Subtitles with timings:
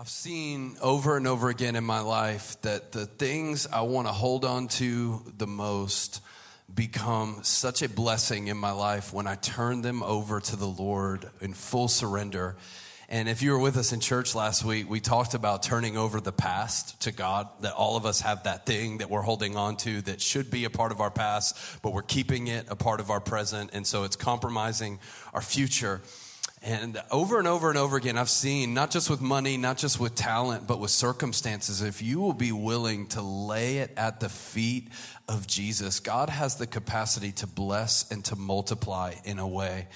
[0.00, 4.12] I've seen over and over again in my life that the things I want to
[4.12, 6.22] hold on to the most
[6.72, 11.28] become such a blessing in my life when I turn them over to the Lord
[11.40, 12.54] in full surrender.
[13.08, 16.20] And if you were with us in church last week, we talked about turning over
[16.20, 19.78] the past to God, that all of us have that thing that we're holding on
[19.78, 23.00] to that should be a part of our past, but we're keeping it a part
[23.00, 23.70] of our present.
[23.72, 25.00] And so it's compromising
[25.34, 26.02] our future.
[26.62, 30.00] And over and over and over again, I've seen, not just with money, not just
[30.00, 34.28] with talent, but with circumstances, if you will be willing to lay it at the
[34.28, 34.88] feet
[35.28, 39.86] of Jesus, God has the capacity to bless and to multiply in a way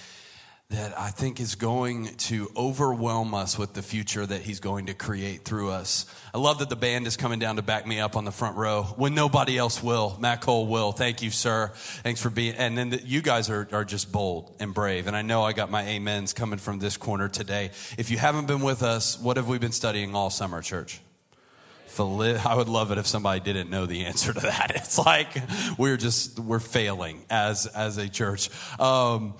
[0.72, 4.94] that I think is going to overwhelm us with the future that he's going to
[4.94, 6.06] create through us.
[6.32, 8.56] I love that the band is coming down to back me up on the front
[8.56, 10.16] row when nobody else will.
[10.18, 10.92] Matt Cole will.
[10.92, 11.72] Thank you, sir.
[11.74, 15.06] Thanks for being, and then the, you guys are, are just bold and brave.
[15.06, 17.70] And I know I got my amens coming from this corner today.
[17.98, 21.00] If you haven't been with us, what have we been studying all summer, church?
[21.98, 24.72] I would love it if somebody didn't know the answer to that.
[24.76, 25.28] It's like
[25.76, 28.48] we're just, we're failing as, as a church.
[28.80, 29.34] Um,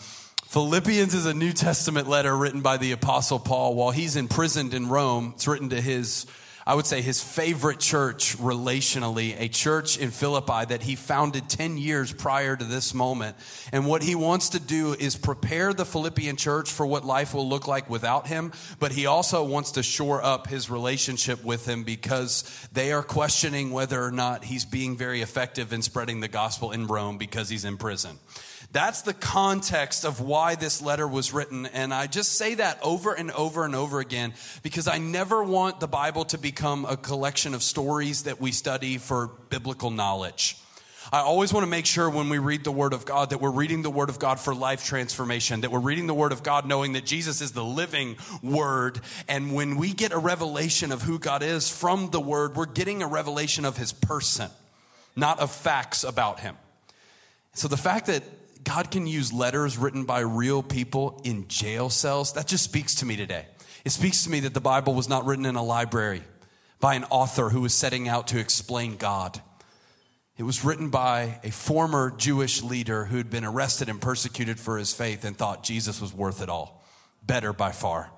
[0.53, 4.87] Philippians is a New Testament letter written by the Apostle Paul while he's imprisoned in
[4.87, 5.33] Rome.
[5.35, 6.27] It's written to his,
[6.67, 11.79] I would say, his favorite church relationally, a church in Philippi that he founded 10
[11.79, 13.39] years prior to this moment.
[13.73, 17.49] And what he wants to do is prepare the Philippian church for what life will
[17.49, 21.83] look like without him, but he also wants to shore up his relationship with him
[21.83, 26.73] because they are questioning whether or not he's being very effective in spreading the gospel
[26.73, 28.19] in Rome because he's in prison.
[28.73, 31.67] That's the context of why this letter was written.
[31.67, 35.79] And I just say that over and over and over again because I never want
[35.79, 40.57] the Bible to become a collection of stories that we study for biblical knowledge.
[41.13, 43.51] I always want to make sure when we read the Word of God that we're
[43.51, 46.67] reading the Word of God for life transformation, that we're reading the Word of God
[46.67, 49.01] knowing that Jesus is the living Word.
[49.29, 53.03] And when we get a revelation of who God is from the Word, we're getting
[53.03, 54.49] a revelation of His person,
[55.15, 56.57] not of facts about Him.
[57.53, 58.23] So the fact that
[58.65, 62.35] God can use letters written by real people in jail cells.
[62.35, 63.47] That just speaks to me today.
[63.85, 66.23] It speaks to me that the Bible was not written in a library
[66.81, 69.41] by an author who was setting out to explain God.
[70.37, 74.79] It was written by a former Jewish leader who had been arrested and persecuted for
[74.79, 76.85] his faith and thought Jesus was worth it all.
[77.23, 78.11] Better by far.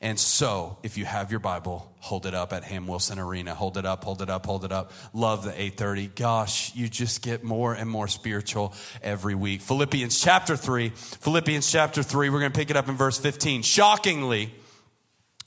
[0.00, 3.52] And so, if you have your Bible, hold it up at Ham Wilson Arena.
[3.52, 4.92] Hold it up, hold it up, hold it up.
[5.12, 6.06] Love the 830.
[6.08, 9.60] Gosh, you just get more and more spiritual every week.
[9.60, 10.90] Philippians chapter 3.
[10.90, 12.30] Philippians chapter 3.
[12.30, 13.62] We're going to pick it up in verse 15.
[13.62, 14.54] Shockingly,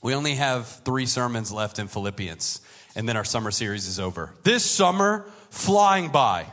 [0.02, 2.60] we only have three sermons left in Philippians,
[2.94, 4.34] and then our summer series is over.
[4.42, 6.46] This summer, flying by.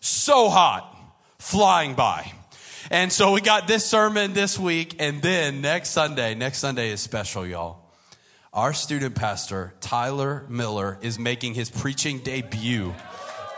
[0.00, 0.96] So hot,
[1.38, 2.32] flying by.
[2.90, 7.00] And so we got this sermon this week, and then next Sunday, next Sunday is
[7.00, 7.78] special, y'all.
[8.52, 12.94] Our student pastor, Tyler Miller, is making his preaching debut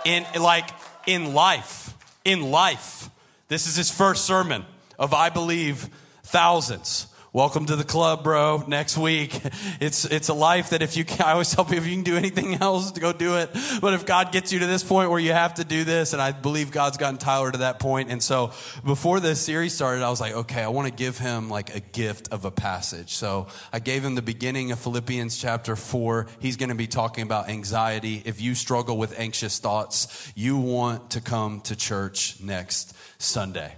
[0.04, 0.68] in like
[1.06, 1.94] in life.
[2.24, 3.10] In life.
[3.48, 4.64] This is his first sermon
[4.98, 5.88] of I believe
[6.22, 7.08] thousands.
[7.34, 8.62] Welcome to the club, bro.
[8.68, 9.40] Next week.
[9.80, 12.04] It's, it's a life that if you can, I always tell people if you can
[12.04, 13.50] do anything else, go do it.
[13.80, 16.22] But if God gets you to this point where you have to do this, and
[16.22, 17.82] I believe God's gotten Tyler to that.
[17.84, 18.52] And so
[18.84, 21.80] before this series started, I was like, okay, I want to give him like a
[21.80, 23.14] gift of a passage.
[23.14, 26.28] So I gave him the beginning of Philippians chapter four.
[26.38, 28.22] He's going to be talking about anxiety.
[28.24, 33.74] If you struggle with anxious thoughts, you want to come to church next Sunday.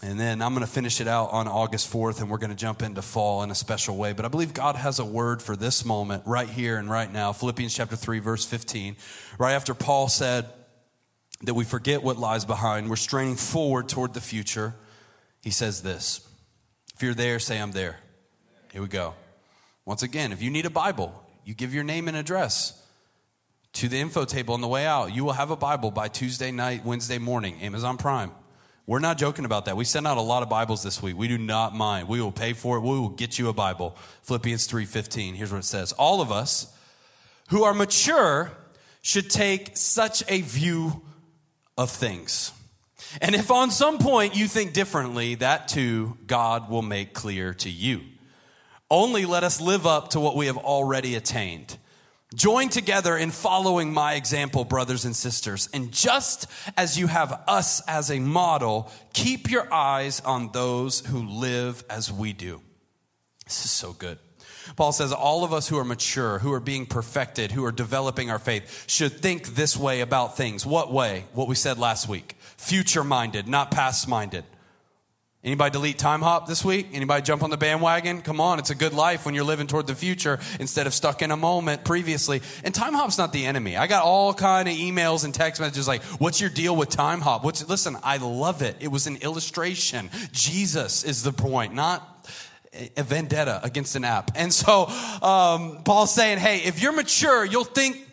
[0.00, 2.56] And then I'm going to finish it out on August 4th, and we're going to
[2.56, 4.12] jump into fall in a special way.
[4.12, 7.32] But I believe God has a word for this moment right here and right now.
[7.32, 8.96] Philippians chapter 3, verse 15.
[9.38, 10.46] Right after Paul said
[11.42, 14.74] that we forget what lies behind, we're straining forward toward the future.
[15.42, 16.20] He says this
[16.94, 17.98] If you're there, say, I'm there.
[18.72, 19.14] Here we go.
[19.84, 21.12] Once again, if you need a Bible,
[21.44, 22.80] you give your name and address
[23.72, 25.12] to the info table on the way out.
[25.12, 28.30] You will have a Bible by Tuesday night, Wednesday morning, Amazon Prime.
[28.88, 29.76] We're not joking about that.
[29.76, 31.14] We sent out a lot of Bibles this week.
[31.14, 32.08] We do not mind.
[32.08, 32.80] We will pay for it.
[32.80, 33.94] We will get you a Bible.
[34.22, 35.34] Philippians 3:15.
[35.34, 35.92] Here's what it says.
[35.92, 36.68] All of us
[37.50, 38.50] who are mature
[39.02, 41.02] should take such a view
[41.76, 42.52] of things.
[43.20, 47.68] And if on some point you think differently, that too God will make clear to
[47.68, 48.00] you.
[48.90, 51.76] Only let us live up to what we have already attained.
[52.34, 55.68] Join together in following my example, brothers and sisters.
[55.72, 56.46] And just
[56.76, 62.12] as you have us as a model, keep your eyes on those who live as
[62.12, 62.60] we do.
[63.46, 64.18] This is so good.
[64.76, 68.30] Paul says, all of us who are mature, who are being perfected, who are developing
[68.30, 70.66] our faith, should think this way about things.
[70.66, 71.24] What way?
[71.32, 72.36] What we said last week.
[72.58, 74.44] Future minded, not past minded.
[75.44, 76.88] Anybody delete Timehop this week?
[76.92, 78.22] Anybody jump on the bandwagon?
[78.22, 81.22] Come on, it's a good life when you're living toward the future instead of stuck
[81.22, 82.42] in a moment previously.
[82.64, 83.76] And Timehop's not the enemy.
[83.76, 87.44] I got all kind of emails and text messages like, "What's your deal with Timehop?"
[87.44, 88.78] Which listen, I love it.
[88.80, 90.10] It was an illustration.
[90.32, 92.28] Jesus is the point, not
[92.96, 94.32] a vendetta against an app.
[94.34, 94.86] And so
[95.22, 98.07] um, Paul's saying, "Hey, if you're mature, you'll think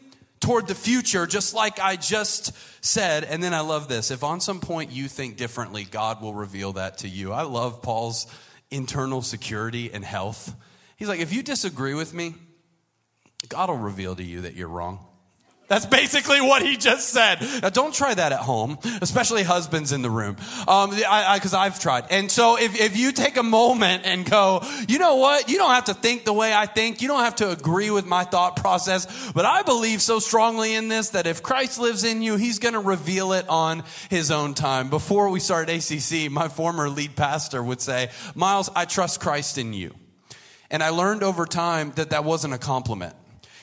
[0.45, 2.51] toward the future, just like I just
[2.85, 3.23] said.
[3.23, 6.73] And then I love this if on some point you think differently, God will reveal
[6.73, 7.33] that to you.
[7.33, 8.27] I love Paul's
[8.69, 10.55] internal security and health.
[10.97, 12.35] He's like, if you disagree with me,
[13.49, 15.03] God will reveal to you that you're wrong.
[15.67, 17.41] That's basically what he just said.
[17.63, 22.05] Now, don't try that at home, especially husbands in the room, um, because I've tried.
[22.11, 25.71] And so, if, if you take a moment and go, you know what, you don't
[25.71, 28.57] have to think the way I think, you don't have to agree with my thought
[28.57, 32.59] process, but I believe so strongly in this that if Christ lives in you, He's
[32.59, 34.89] going to reveal it on His own time.
[34.89, 39.73] Before we started ACC, my former lead pastor would say, "Miles, I trust Christ in
[39.73, 39.95] you,"
[40.69, 43.15] and I learned over time that that wasn't a compliment.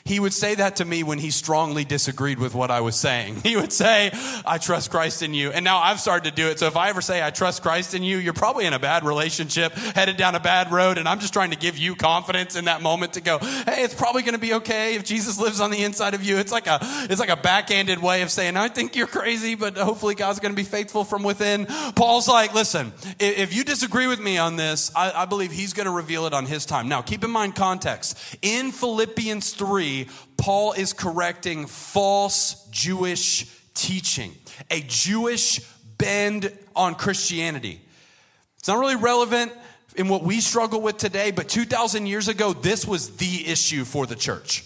[0.05, 3.43] He would say that to me when he strongly disagreed with what I was saying.
[3.53, 4.11] He would say,
[4.47, 5.51] I trust Christ in you.
[5.51, 6.59] And now I've started to do it.
[6.59, 9.05] So if I ever say I trust Christ in you, you're probably in a bad
[9.05, 10.97] relationship, headed down a bad road.
[10.97, 13.95] And I'm just trying to give you confidence in that moment to go, hey, it's
[13.95, 16.39] probably going to be okay if Jesus lives on the inside of you.
[16.39, 16.79] It's like a,
[17.11, 20.53] it's like a backhanded way of saying, I think you're crazy, but hopefully God's going
[20.53, 21.67] to be faithful from within.
[21.95, 25.87] Paul's like, listen, if you disagree with me on this, I, I believe he's going
[25.87, 26.89] to reveal it on his time.
[26.89, 28.19] Now keep in mind context.
[28.41, 29.47] In Philippians
[29.93, 34.35] 3, Paul is correcting false Jewish teaching,
[34.71, 35.61] a Jewish
[35.99, 37.81] bend on Christianity.
[38.59, 39.53] It's not really relevant
[39.97, 44.07] in what we struggle with today, but 2,000 years ago, this was the issue for
[44.07, 44.65] the church.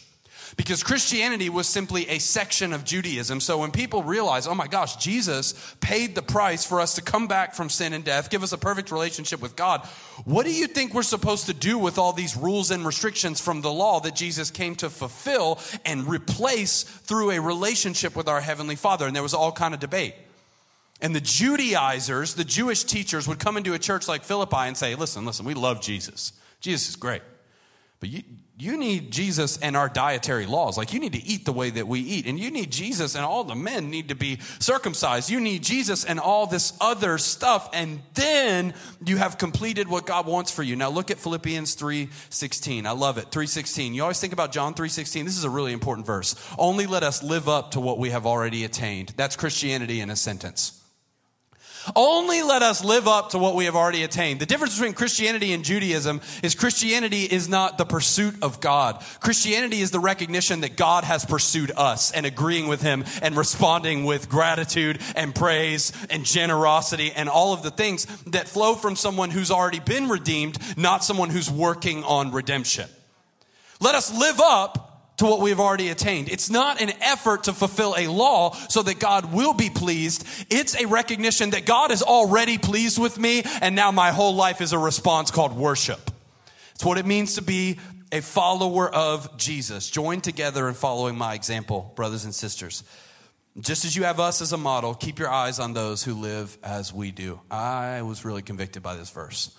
[0.57, 3.41] Because Christianity was simply a section of Judaism.
[3.41, 7.29] So when people realize, oh my gosh, Jesus paid the price for us to come
[7.29, 9.87] back from sin and death, give us a perfect relationship with God,
[10.25, 13.61] what do you think we're supposed to do with all these rules and restrictions from
[13.61, 18.77] the law that Jesus came to fulfill and replace through a relationship with our Heavenly
[18.77, 19.07] Father?
[19.07, 20.15] And there was all kind of debate.
[21.03, 24.95] And the Judaizers, the Jewish teachers, would come into a church like Philippi and say,
[24.95, 26.33] listen, listen, we love Jesus.
[26.61, 27.21] Jesus is great.
[28.01, 28.23] But you,
[28.59, 30.79] you need Jesus and our dietary laws.
[30.79, 32.27] Like, you need to eat the way that we eat.
[32.27, 35.29] And you need Jesus, and all the men need to be circumcised.
[35.29, 37.69] You need Jesus and all this other stuff.
[37.75, 38.73] And then
[39.05, 40.75] you have completed what God wants for you.
[40.75, 42.87] Now, look at Philippians 3 16.
[42.87, 43.31] I love it.
[43.31, 43.93] 3 16.
[43.93, 45.27] You always think about John 3 16.
[45.27, 46.35] This is a really important verse.
[46.59, 49.13] Only let us live up to what we have already attained.
[49.19, 50.86] That's Christianity in a sentence.
[51.95, 54.41] Only let us live up to what we have already attained.
[54.41, 59.03] The difference between Christianity and Judaism is Christianity is not the pursuit of God.
[59.21, 64.05] Christianity is the recognition that God has pursued us and agreeing with Him and responding
[64.05, 69.31] with gratitude and praise and generosity and all of the things that flow from someone
[69.31, 72.89] who's already been redeemed, not someone who's working on redemption.
[73.81, 74.86] Let us live up
[75.17, 76.29] to what we've already attained.
[76.29, 80.27] It's not an effort to fulfill a law so that God will be pleased.
[80.51, 84.61] It's a recognition that God is already pleased with me and now my whole life
[84.61, 86.11] is a response called worship.
[86.75, 87.79] It's what it means to be
[88.13, 89.91] a follower of Jesus.
[89.91, 92.85] Join together in following my example, brothers and sisters.
[93.59, 96.59] Just as you have us as a model, keep your eyes on those who live
[96.63, 97.41] as we do.
[97.51, 99.57] I was really convicted by this verse.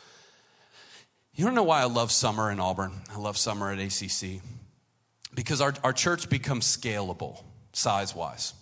[1.33, 2.94] You don't know why I love summer in Auburn.
[3.12, 4.42] I love summer at ACC
[5.38, 8.56] because our, our church becomes scalable size wise.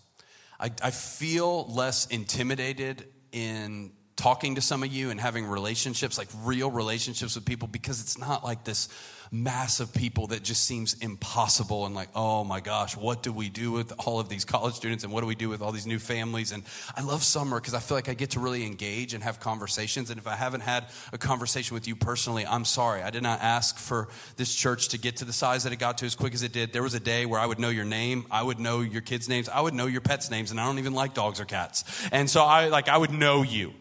[0.59, 6.27] I, I feel less intimidated in talking to some of you and having relationships, like
[6.43, 8.89] real relationships with people, because it's not like this
[9.31, 13.49] mass of people that just seems impossible and like, oh my gosh, what do we
[13.49, 15.87] do with all of these college students and what do we do with all these
[15.87, 16.51] new families?
[16.51, 16.63] And
[16.95, 20.09] I love summer because I feel like I get to really engage and have conversations.
[20.09, 23.01] And if I haven't had a conversation with you personally, I'm sorry.
[23.01, 25.97] I did not ask for this church to get to the size that it got
[25.99, 26.73] to as quick as it did.
[26.73, 29.29] There was a day where I would know your name, I would know your kids'
[29.29, 31.83] names, I would know your pets' names, and I don't even like dogs or cats.
[32.11, 33.73] And so I like I would know you.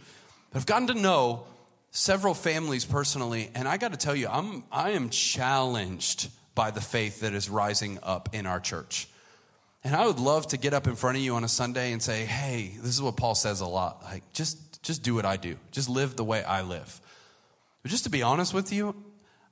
[0.54, 1.46] I've gotten to know
[1.94, 6.80] several families personally, and I got to tell you, I'm, I am challenged by the
[6.80, 9.08] faith that is rising up in our church.
[9.84, 12.02] And I would love to get up in front of you on a Sunday and
[12.02, 14.02] say, hey, this is what Paul says a lot.
[14.02, 15.56] Like, just, just do what I do.
[15.70, 17.00] Just live the way I live.
[17.82, 18.96] But just to be honest with you,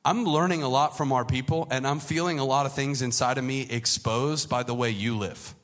[0.04, 3.38] I'm learning a lot from our people, and I'm feeling a lot of things inside
[3.38, 5.54] of me exposed by the way you live.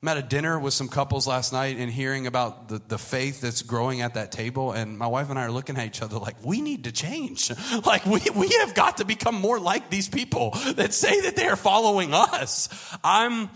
[0.00, 3.40] I'm at a dinner with some couples last night and hearing about the, the faith
[3.40, 4.70] that's growing at that table.
[4.70, 7.50] And my wife and I are looking at each other like, we need to change.
[7.84, 11.46] Like, we, we have got to become more like these people that say that they
[11.46, 12.68] are following us.
[13.02, 13.50] I'm,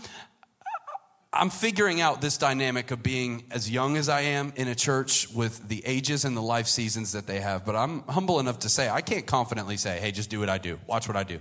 [1.31, 5.29] I'm figuring out this dynamic of being as young as I am in a church
[5.29, 7.65] with the ages and the life seasons that they have.
[7.65, 10.57] But I'm humble enough to say I can't confidently say, hey, just do what I
[10.57, 11.39] do, watch what I do.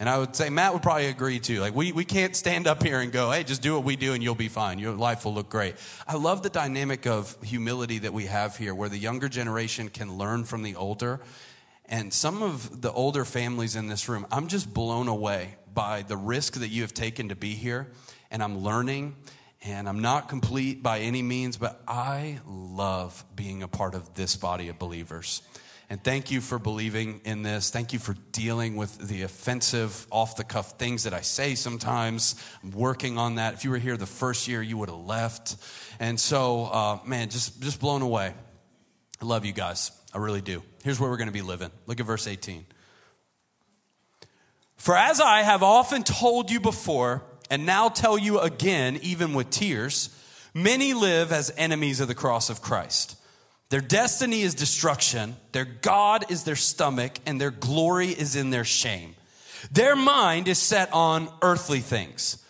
[0.00, 1.60] And I would say Matt would probably agree too.
[1.60, 4.12] Like we, we can't stand up here and go, hey, just do what we do
[4.12, 4.78] and you'll be fine.
[4.78, 5.76] Your life will look great.
[6.06, 10.18] I love the dynamic of humility that we have here where the younger generation can
[10.18, 11.20] learn from the older.
[11.86, 16.16] And some of the older families in this room, I'm just blown away by the
[16.16, 17.88] risk that you have taken to be here.
[18.32, 19.14] And I'm learning
[19.62, 24.34] and I'm not complete by any means, but I love being a part of this
[24.36, 25.40] body of believers.
[25.90, 27.70] And thank you for believing in this.
[27.70, 32.34] Thank you for dealing with the offensive, off the cuff things that I say sometimes.
[32.62, 33.54] I'm working on that.
[33.54, 35.56] If you were here the first year, you would have left.
[36.00, 38.34] And so, uh, man, just, just blown away.
[39.20, 39.90] I love you guys.
[40.14, 40.62] I really do.
[40.82, 41.70] Here's where we're going to be living.
[41.86, 42.64] Look at verse 18.
[44.76, 49.50] For as I have often told you before, and now tell you again, even with
[49.50, 50.10] tears,
[50.54, 53.16] many live as enemies of the cross of Christ.
[53.70, 58.64] Their destiny is destruction, their God is their stomach, and their glory is in their
[58.64, 59.14] shame.
[59.72, 62.43] Their mind is set on earthly things.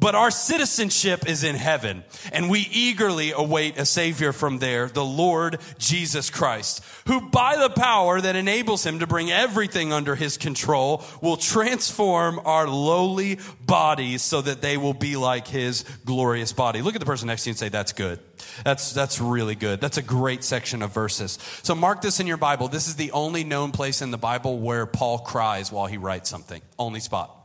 [0.00, 5.04] But our citizenship is in heaven, and we eagerly await a Savior from there, the
[5.04, 10.36] Lord Jesus Christ, who by the power that enables him to bring everything under his
[10.36, 16.80] control will transform our lowly bodies so that they will be like his glorious body.
[16.80, 18.20] Look at the person next to you and say, That's good.
[18.64, 19.80] That's, that's really good.
[19.80, 21.40] That's a great section of verses.
[21.64, 22.68] So mark this in your Bible.
[22.68, 26.30] This is the only known place in the Bible where Paul cries while he writes
[26.30, 26.62] something.
[26.78, 27.37] Only spot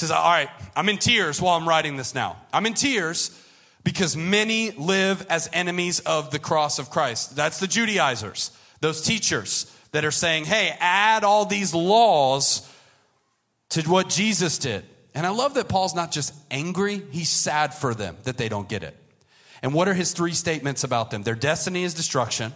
[0.00, 2.36] says, All right, I'm in tears while I'm writing this now.
[2.52, 3.36] I'm in tears
[3.84, 7.36] because many live as enemies of the cross of Christ.
[7.36, 12.68] That's the Judaizers, those teachers that are saying, Hey, add all these laws
[13.70, 14.84] to what Jesus did.
[15.14, 18.68] And I love that Paul's not just angry, he's sad for them that they don't
[18.68, 18.96] get it.
[19.62, 21.22] And what are his three statements about them?
[21.22, 22.52] Their destiny is destruction,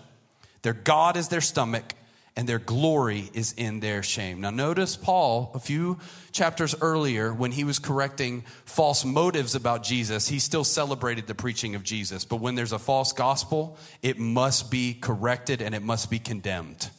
[0.62, 1.94] their God is their stomach,
[2.36, 4.40] and their glory is in their shame.
[4.40, 5.98] Now, notice Paul, a few
[6.32, 11.76] chapters earlier, when he was correcting false motives about Jesus, he still celebrated the preaching
[11.76, 12.24] of Jesus.
[12.24, 16.90] But when there's a false gospel, it must be corrected and it must be condemned.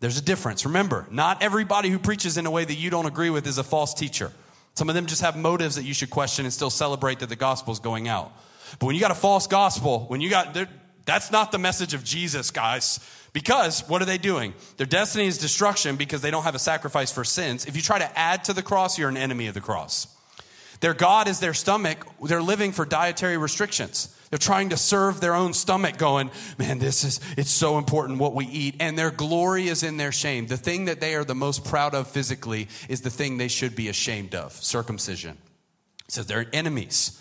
[0.00, 0.64] There's a difference.
[0.66, 3.64] Remember, not everybody who preaches in a way that you don't agree with is a
[3.64, 4.32] false teacher.
[4.74, 7.36] Some of them just have motives that you should question and still celebrate that the
[7.36, 8.32] gospel is going out.
[8.78, 10.56] But when you got a false gospel, when you got,
[11.04, 12.98] that's not the message of Jesus, guys.
[13.32, 14.54] Because what are they doing?
[14.76, 17.66] Their destiny is destruction because they don't have a sacrifice for sins.
[17.66, 20.08] If you try to add to the cross, you're an enemy of the cross.
[20.80, 22.06] Their God is their stomach.
[22.22, 24.16] They're living for dietary restrictions.
[24.30, 28.34] They're trying to serve their own stomach, going, man, this is, it's so important what
[28.34, 28.76] we eat.
[28.80, 30.46] And their glory is in their shame.
[30.46, 33.74] The thing that they are the most proud of physically is the thing they should
[33.74, 35.36] be ashamed of circumcision.
[36.08, 37.19] Says they're enemies.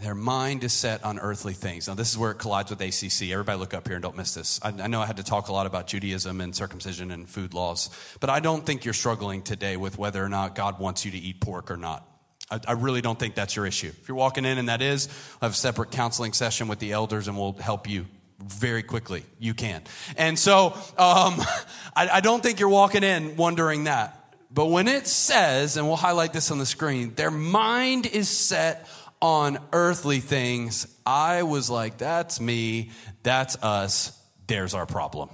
[0.00, 1.86] Their mind is set on earthly things.
[1.86, 3.30] Now, this is where it collides with ACC.
[3.30, 4.58] Everybody look up here and don't miss this.
[4.62, 7.52] I, I, know I had to talk a lot about Judaism and circumcision and food
[7.52, 11.10] laws, but I don't think you're struggling today with whether or not God wants you
[11.10, 12.06] to eat pork or not.
[12.50, 13.92] I, really don't think that's your issue.
[14.00, 15.08] If you're walking in and that is,
[15.40, 18.06] I have a separate counseling session with the elders and we'll help you
[18.40, 19.24] very quickly.
[19.38, 19.82] You can.
[20.16, 21.36] And so um,
[21.94, 24.16] I, I don't think you're walking in wondering that.
[24.52, 28.88] But when it says, and we'll highlight this on the screen, their mind is set
[29.20, 32.90] on earthly things, I was like, that's me,
[33.22, 35.30] that's us, there's our problem.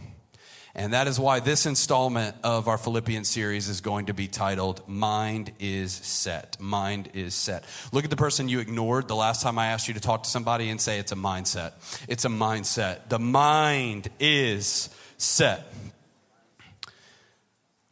[0.74, 4.86] And that is why this installment of our Philippians series is going to be titled
[4.86, 6.60] Mind is Set.
[6.60, 7.64] Mind is Set.
[7.92, 10.28] Look at the person you ignored the last time I asked you to talk to
[10.28, 11.72] somebody and say it's a mindset.
[12.08, 13.08] It's a mindset.
[13.08, 15.72] The mind is set.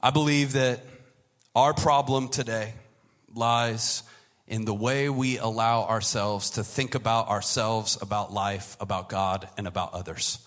[0.03, 0.81] I believe that
[1.55, 2.75] our problem today
[3.35, 4.03] lies
[4.47, 9.67] in the way we allow ourselves to think about ourselves, about life, about God, and
[9.67, 10.39] about others.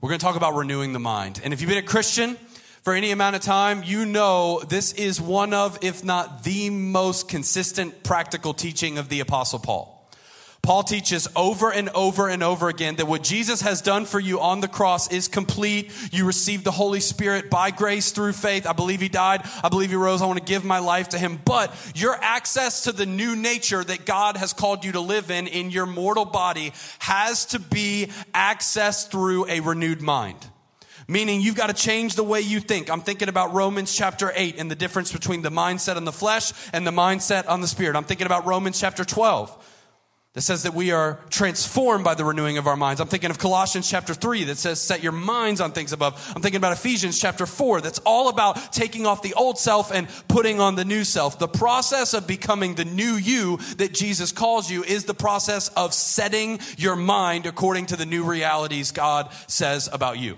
[0.00, 1.40] We're going to talk about renewing the mind.
[1.42, 2.36] And if you've been a Christian
[2.82, 7.28] for any amount of time, you know this is one of, if not the most
[7.28, 9.97] consistent practical teaching of the Apostle Paul.
[10.62, 14.40] Paul teaches over and over and over again that what Jesus has done for you
[14.40, 15.90] on the cross is complete.
[16.12, 18.66] You received the Holy Spirit by grace through faith.
[18.66, 19.42] I believe he died.
[19.62, 20.20] I believe he rose.
[20.20, 21.40] I want to give my life to him.
[21.42, 25.46] But your access to the new nature that God has called you to live in,
[25.46, 30.48] in your mortal body, has to be accessed through a renewed mind.
[31.10, 32.90] Meaning you've got to change the way you think.
[32.90, 36.52] I'm thinking about Romans chapter 8 and the difference between the mindset on the flesh
[36.74, 37.96] and the mindset on the spirit.
[37.96, 39.57] I'm thinking about Romans chapter 12
[40.34, 43.00] that says that we are transformed by the renewing of our minds.
[43.00, 46.32] I'm thinking of Colossians chapter 3 that says, set your minds on things above.
[46.36, 50.06] I'm thinking about Ephesians chapter 4 that's all about taking off the old self and
[50.28, 51.38] putting on the new self.
[51.38, 55.94] The process of becoming the new you that Jesus calls you is the process of
[55.94, 60.36] setting your mind according to the new realities God says about you.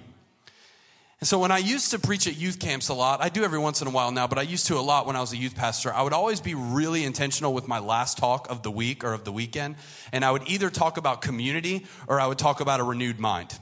[1.21, 3.59] And so when I used to preach at youth camps a lot, I do every
[3.59, 5.37] once in a while now, but I used to a lot when I was a
[5.37, 9.05] youth pastor, I would always be really intentional with my last talk of the week
[9.05, 9.77] or of the weekend.
[10.12, 13.59] And I would either talk about community or I would talk about a renewed mind.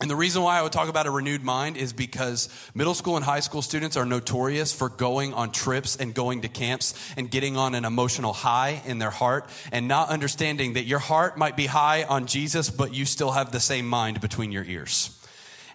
[0.00, 3.14] And the reason why I would talk about a renewed mind is because middle school
[3.14, 7.30] and high school students are notorious for going on trips and going to camps and
[7.30, 11.56] getting on an emotional high in their heart and not understanding that your heart might
[11.56, 15.16] be high on Jesus, but you still have the same mind between your ears.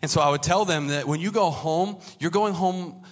[0.01, 3.03] And so I would tell them that when you go home, you're going home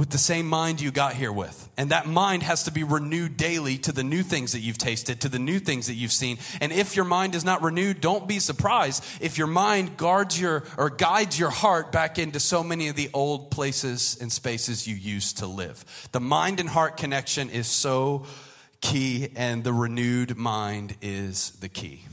[0.00, 1.68] with the same mind you got here with.
[1.76, 5.20] And that mind has to be renewed daily to the new things that you've tasted,
[5.20, 6.38] to the new things that you've seen.
[6.62, 10.64] And if your mind is not renewed, don't be surprised if your mind guards your
[10.78, 14.96] or guides your heart back into so many of the old places and spaces you
[14.96, 15.84] used to live.
[16.12, 18.24] The mind and heart connection is so
[18.80, 22.04] key and the renewed mind is the key.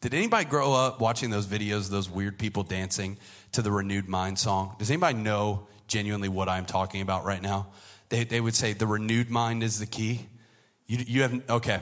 [0.00, 3.18] Did anybody grow up watching those videos, those weird people dancing?
[3.52, 4.76] To the renewed mind song.
[4.78, 7.68] Does anybody know genuinely what I'm talking about right now?
[8.08, 10.26] They, they would say the renewed mind is the key.
[10.86, 11.80] You, you haven't, okay.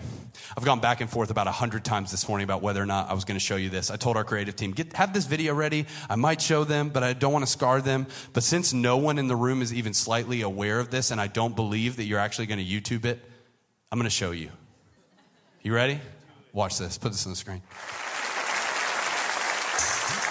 [0.56, 3.08] I've gone back and forth about a hundred times this morning about whether or not
[3.08, 3.90] I was going to show you this.
[3.90, 5.86] I told our creative team, get, have this video ready.
[6.10, 8.08] I might show them, but I don't want to scar them.
[8.32, 11.28] But since no one in the room is even slightly aware of this, and I
[11.28, 13.24] don't believe that you're actually going to YouTube it,
[13.92, 14.50] I'm going to show you.
[15.62, 16.00] You ready?
[16.52, 16.98] Watch this.
[16.98, 17.62] Put this on the screen.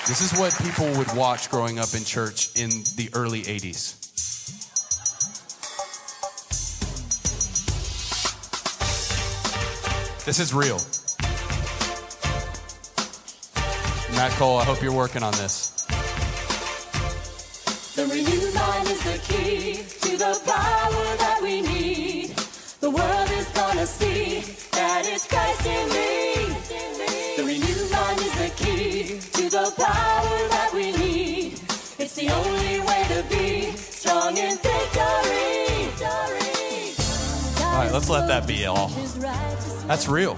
[0.07, 4.05] This is what people would watch growing up in church in the early 80s.
[10.25, 10.79] This is real.
[14.15, 15.71] Matt Cole, I hope you're working on this.
[17.95, 19.74] The is the key
[32.15, 36.05] The only way to be strong in victory.
[37.59, 38.87] All right, let's let that be all.
[39.87, 40.37] That's real.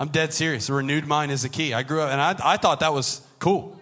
[0.00, 0.68] I'm dead serious.
[0.68, 1.72] A renewed mind is the key.
[1.74, 3.80] I grew up and I, I thought that was cool.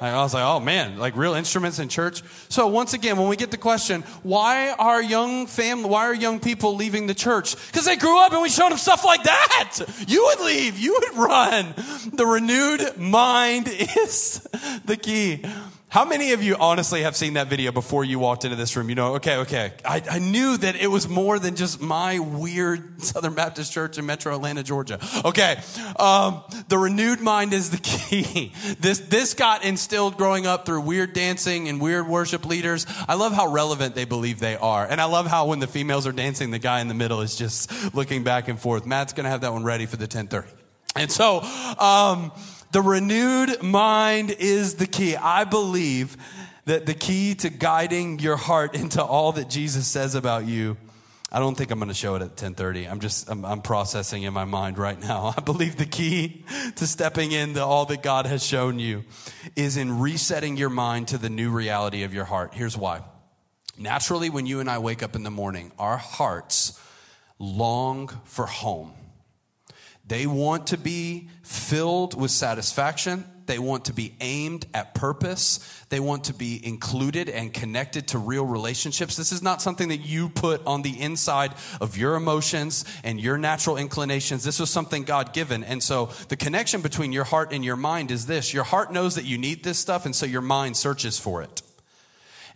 [0.00, 2.22] I was like, oh man, like real instruments in church.
[2.48, 6.38] So once again, when we get the question, why are young family, why are young
[6.38, 7.56] people leaving the church?
[7.66, 9.78] Because they grew up and we showed them stuff like that.
[10.06, 11.74] You would leave, you would run.
[12.12, 14.46] The renewed mind is
[14.84, 15.42] the key.
[15.96, 18.90] How many of you honestly have seen that video before you walked into this room?
[18.90, 19.72] You know, okay, okay.
[19.82, 24.04] I, I, knew that it was more than just my weird Southern Baptist church in
[24.04, 25.00] metro Atlanta, Georgia.
[25.24, 25.56] Okay.
[25.98, 28.52] Um, the renewed mind is the key.
[28.78, 32.84] This, this got instilled growing up through weird dancing and weird worship leaders.
[33.08, 34.86] I love how relevant they believe they are.
[34.86, 37.36] And I love how when the females are dancing, the guy in the middle is
[37.36, 38.84] just looking back and forth.
[38.84, 40.46] Matt's going to have that one ready for the 1030.
[40.94, 41.40] And so,
[41.78, 42.32] um,
[42.72, 45.16] the renewed mind is the key.
[45.16, 46.16] I believe
[46.64, 50.76] that the key to guiding your heart into all that Jesus says about you
[51.30, 52.90] I don't think I'm going to show it at 10:30.
[52.90, 55.34] I'm just I'm, I'm, processing in my mind right now.
[55.36, 56.44] I believe the key
[56.76, 59.04] to stepping into all that God has shown you
[59.56, 62.54] is in resetting your mind to the new reality of your heart.
[62.54, 63.02] Here's why.
[63.76, 66.80] Naturally, when you and I wake up in the morning, our hearts
[67.38, 68.94] long for home.
[70.06, 73.24] They want to be filled with satisfaction.
[73.46, 75.60] They want to be aimed at purpose.
[75.88, 79.16] They want to be included and connected to real relationships.
[79.16, 83.38] This is not something that you put on the inside of your emotions and your
[83.38, 84.42] natural inclinations.
[84.42, 85.62] This was something God given.
[85.62, 89.14] And so the connection between your heart and your mind is this your heart knows
[89.14, 91.62] that you need this stuff, and so your mind searches for it.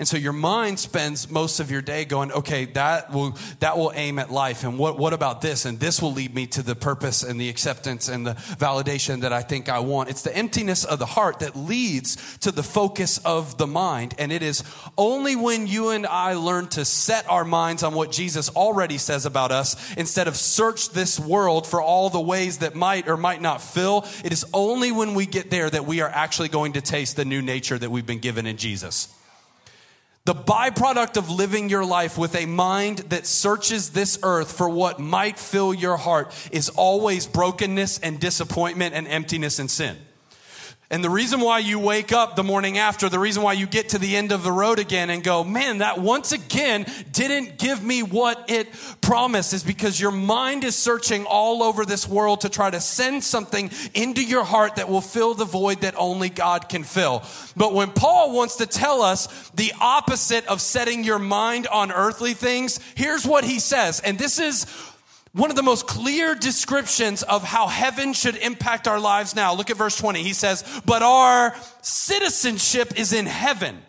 [0.00, 3.92] And so your mind spends most of your day going, okay, that will, that will
[3.94, 4.64] aim at life.
[4.64, 5.66] And what, what about this?
[5.66, 9.34] And this will lead me to the purpose and the acceptance and the validation that
[9.34, 10.08] I think I want.
[10.08, 14.14] It's the emptiness of the heart that leads to the focus of the mind.
[14.18, 14.64] And it is
[14.96, 19.26] only when you and I learn to set our minds on what Jesus already says
[19.26, 23.42] about us instead of search this world for all the ways that might or might
[23.42, 24.06] not fill.
[24.24, 27.26] It is only when we get there that we are actually going to taste the
[27.26, 29.14] new nature that we've been given in Jesus.
[30.26, 34.98] The byproduct of living your life with a mind that searches this earth for what
[34.98, 39.96] might fill your heart is always brokenness and disappointment and emptiness and sin.
[40.92, 43.90] And the reason why you wake up the morning after, the reason why you get
[43.90, 47.81] to the end of the road again and go, man, that once again didn't give
[47.81, 48.68] me what it
[49.00, 53.22] promised is because your mind is searching all over this world to try to send
[53.22, 57.22] something into your heart that will fill the void that only God can fill.
[57.57, 62.35] But when Paul wants to tell us the opposite of setting your mind on earthly
[62.35, 64.00] things, here's what he says.
[64.00, 64.66] And this is
[65.32, 69.54] one of the most clear descriptions of how heaven should impact our lives now.
[69.54, 70.22] Look at verse 20.
[70.22, 73.80] He says, But our citizenship is in heaven.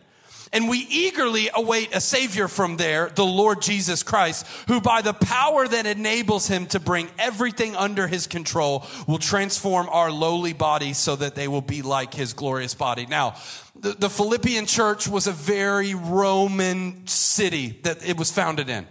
[0.54, 5.14] And we eagerly await a Savior from there, the Lord Jesus Christ, who by the
[5.14, 10.98] power that enables him to bring everything under his control will transform our lowly bodies
[10.98, 13.06] so that they will be like his glorious body.
[13.06, 13.36] Now,
[13.80, 18.86] the, the Philippian church was a very Roman city that it was founded in.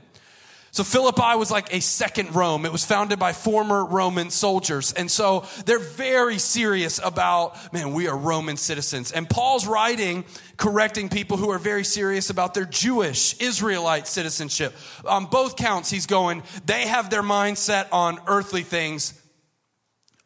[0.72, 2.64] So Philippi was like a second Rome.
[2.64, 4.92] It was founded by former Roman soldiers.
[4.92, 9.11] And so they're very serious about, man, we are Roman citizens.
[9.11, 10.24] And Paul's writing,
[10.56, 14.72] correcting people who are very serious about their Jewish, Israelite citizenship.
[15.04, 19.14] On both counts, he's going, they have their mindset on earthly things.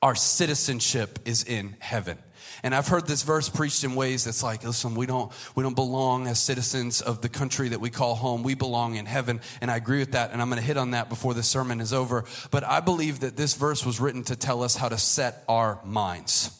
[0.02, 2.18] Our citizenship is in heaven.
[2.64, 5.76] And I've heard this verse preached in ways that's like, listen, we don't, we don't
[5.76, 8.42] belong as citizens of the country that we call home.
[8.42, 9.42] We belong in heaven.
[9.60, 10.32] And I agree with that.
[10.32, 12.24] And I'm going to hit on that before the sermon is over.
[12.50, 15.78] But I believe that this verse was written to tell us how to set our
[15.84, 16.58] minds.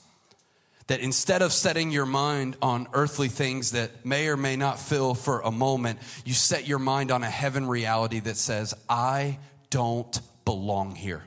[0.89, 5.15] That instead of setting your mind on earthly things that may or may not fill
[5.15, 9.39] for a moment, you set your mind on a heaven reality that says, I
[9.71, 11.25] don't belong here.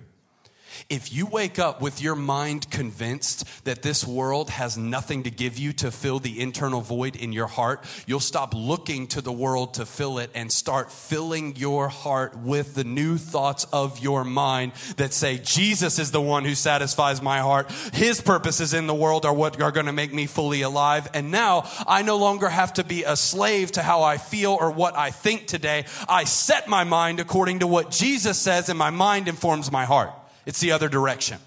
[0.90, 5.58] If you wake up with your mind convinced that this world has nothing to give
[5.58, 9.76] you to fill the internal void in your heart, you'll stop looking to the world
[9.76, 14.72] to fill it and start filling your heart with the new thoughts of your mind
[14.98, 17.72] that say, Jesus is the one who satisfies my heart.
[17.94, 21.10] His purposes in the world are what are going to make me fully alive.
[21.14, 24.72] And now I no longer have to be a slave to how I feel or
[24.72, 25.86] what I think today.
[26.08, 30.12] I set my mind according to what Jesus says and my mind informs my heart.
[30.48, 31.38] It's the other direction.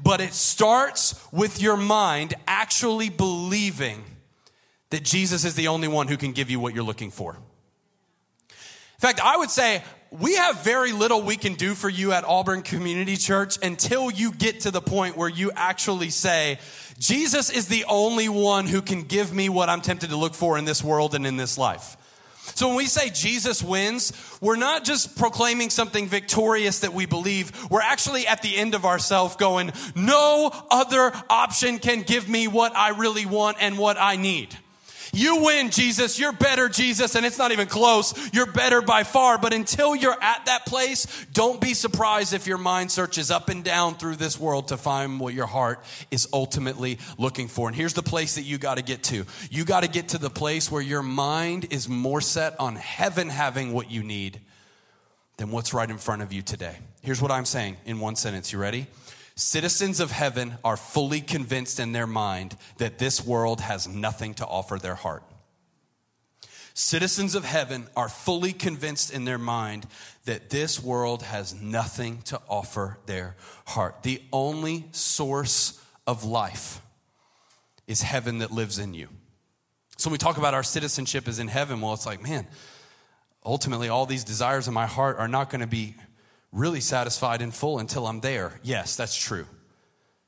[0.00, 4.04] But it starts with your mind actually believing
[4.90, 7.34] that Jesus is the only one who can give you what you're looking for.
[8.50, 12.24] In fact, I would say we have very little we can do for you at
[12.24, 16.58] Auburn Community Church until you get to the point where you actually say,
[16.98, 20.58] Jesus is the only one who can give me what I'm tempted to look for
[20.58, 21.96] in this world and in this life.
[22.54, 27.52] So when we say Jesus wins, we're not just proclaiming something victorious that we believe.
[27.70, 32.74] We're actually at the end of ourself going, no other option can give me what
[32.76, 34.56] I really want and what I need.
[35.16, 36.18] You win, Jesus.
[36.18, 37.14] You're better, Jesus.
[37.14, 38.14] And it's not even close.
[38.34, 39.38] You're better by far.
[39.38, 43.64] But until you're at that place, don't be surprised if your mind searches up and
[43.64, 47.66] down through this world to find what your heart is ultimately looking for.
[47.66, 49.24] And here's the place that you got to get to.
[49.50, 53.30] You got to get to the place where your mind is more set on heaven
[53.30, 54.40] having what you need
[55.38, 56.76] than what's right in front of you today.
[57.02, 58.52] Here's what I'm saying in one sentence.
[58.52, 58.86] You ready?
[59.36, 64.46] Citizens of heaven are fully convinced in their mind that this world has nothing to
[64.46, 65.22] offer their heart.
[66.72, 69.86] Citizens of heaven are fully convinced in their mind
[70.24, 74.02] that this world has nothing to offer their heart.
[74.02, 76.80] The only source of life
[77.86, 79.08] is heaven that lives in you.
[79.98, 82.46] So when we talk about our citizenship is in heaven, well, it's like, man,
[83.44, 85.94] ultimately all these desires in my heart are not going to be
[86.52, 88.58] really satisfied in full until I'm there.
[88.62, 89.46] Yes, that's true.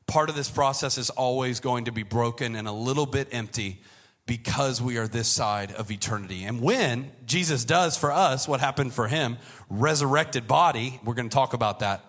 [0.07, 3.83] Part of this process is always going to be broken and a little bit empty
[4.27, 6.45] because we are this side of eternity.
[6.45, 9.39] And when Jesus does for us what happened for him,
[9.71, 12.05] resurrected body, we're going to talk about that,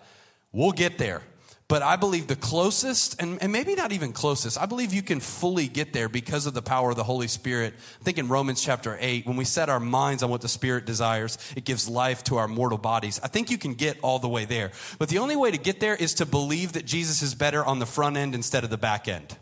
[0.52, 1.22] we'll get there.
[1.70, 5.20] But I believe the closest, and, and, maybe not even closest, I believe you can
[5.20, 7.74] fully get there because of the power of the Holy Spirit.
[8.00, 10.84] I think in Romans chapter 8, when we set our minds on what the Spirit
[10.84, 13.20] desires, it gives life to our mortal bodies.
[13.22, 14.72] I think you can get all the way there.
[14.98, 17.78] But the only way to get there is to believe that Jesus is better on
[17.78, 19.36] the front end instead of the back end.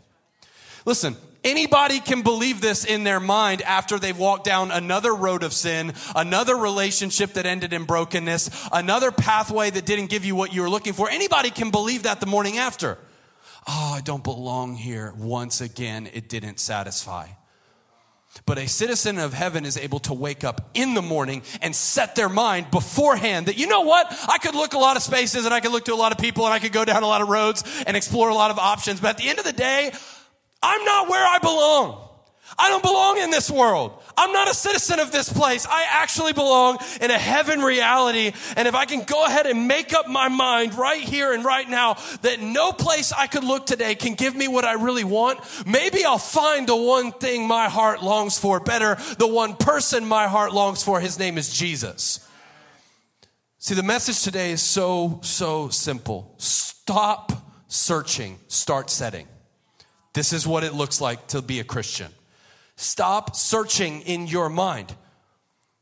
[0.85, 5.53] Listen, Anybody can believe this in their mind after they've walked down another road of
[5.53, 10.61] sin, another relationship that ended in brokenness, another pathway that didn't give you what you
[10.61, 11.09] were looking for.
[11.09, 12.97] Anybody can believe that the morning after.
[13.67, 15.13] Oh, I don't belong here.
[15.17, 17.27] Once again, it didn't satisfy.
[18.45, 22.15] But a citizen of heaven is able to wake up in the morning and set
[22.15, 24.07] their mind beforehand that, you know what?
[24.29, 26.17] I could look a lot of spaces and I could look to a lot of
[26.17, 28.59] people and I could go down a lot of roads and explore a lot of
[28.59, 28.99] options.
[28.99, 29.91] But at the end of the day,
[30.61, 32.09] I'm not where I belong.
[32.57, 34.01] I don't belong in this world.
[34.17, 35.65] I'm not a citizen of this place.
[35.65, 38.33] I actually belong in a heaven reality.
[38.57, 41.69] And if I can go ahead and make up my mind right here and right
[41.69, 45.39] now that no place I could look today can give me what I really want,
[45.65, 50.27] maybe I'll find the one thing my heart longs for better, the one person my
[50.27, 50.99] heart longs for.
[50.99, 52.27] His name is Jesus.
[53.59, 56.33] See, the message today is so, so simple.
[56.37, 57.31] Stop
[57.67, 59.27] searching, start setting.
[60.13, 62.11] This is what it looks like to be a Christian.
[62.75, 64.93] Stop searching in your mind.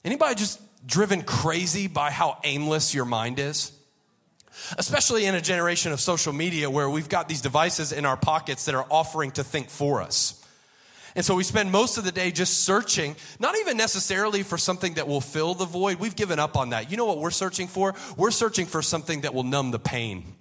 [0.03, 3.71] Anybody just driven crazy by how aimless your mind is?
[4.77, 8.65] Especially in a generation of social media where we've got these devices in our pockets
[8.65, 10.43] that are offering to think for us.
[11.15, 14.95] And so we spend most of the day just searching, not even necessarily for something
[14.95, 15.99] that will fill the void.
[15.99, 16.91] We've given up on that.
[16.91, 17.95] You know what we're searching for?
[18.15, 20.35] We're searching for something that will numb the pain.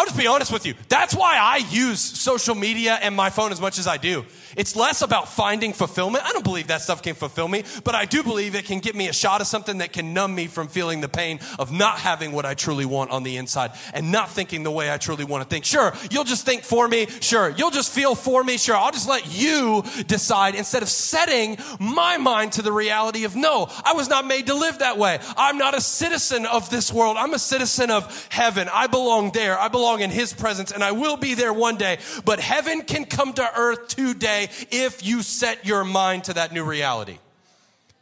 [0.00, 0.72] I'll just be honest with you.
[0.88, 4.24] That's why I use social media and my phone as much as I do.
[4.56, 6.24] It's less about finding fulfillment.
[6.24, 8.94] I don't believe that stuff can fulfill me, but I do believe it can get
[8.94, 11.98] me a shot of something that can numb me from feeling the pain of not
[11.98, 15.24] having what I truly want on the inside and not thinking the way I truly
[15.24, 15.66] want to think.
[15.66, 17.06] Sure, you'll just think for me.
[17.20, 18.56] Sure, you'll just feel for me.
[18.56, 23.36] Sure, I'll just let you decide instead of setting my mind to the reality of
[23.36, 25.18] no, I was not made to live that way.
[25.36, 27.18] I'm not a citizen of this world.
[27.18, 28.66] I'm a citizen of heaven.
[28.72, 29.58] I belong there.
[29.58, 31.98] I belong in his presence and I will be there one day.
[32.24, 36.64] But heaven can come to earth today if you set your mind to that new
[36.64, 37.18] reality.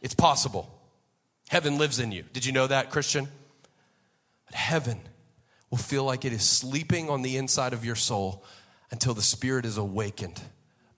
[0.01, 0.69] It's possible.
[1.49, 2.23] Heaven lives in you.
[2.33, 3.27] Did you know that, Christian?
[4.45, 4.99] But heaven
[5.69, 8.43] will feel like it is sleeping on the inside of your soul
[8.91, 10.41] until the Spirit is awakened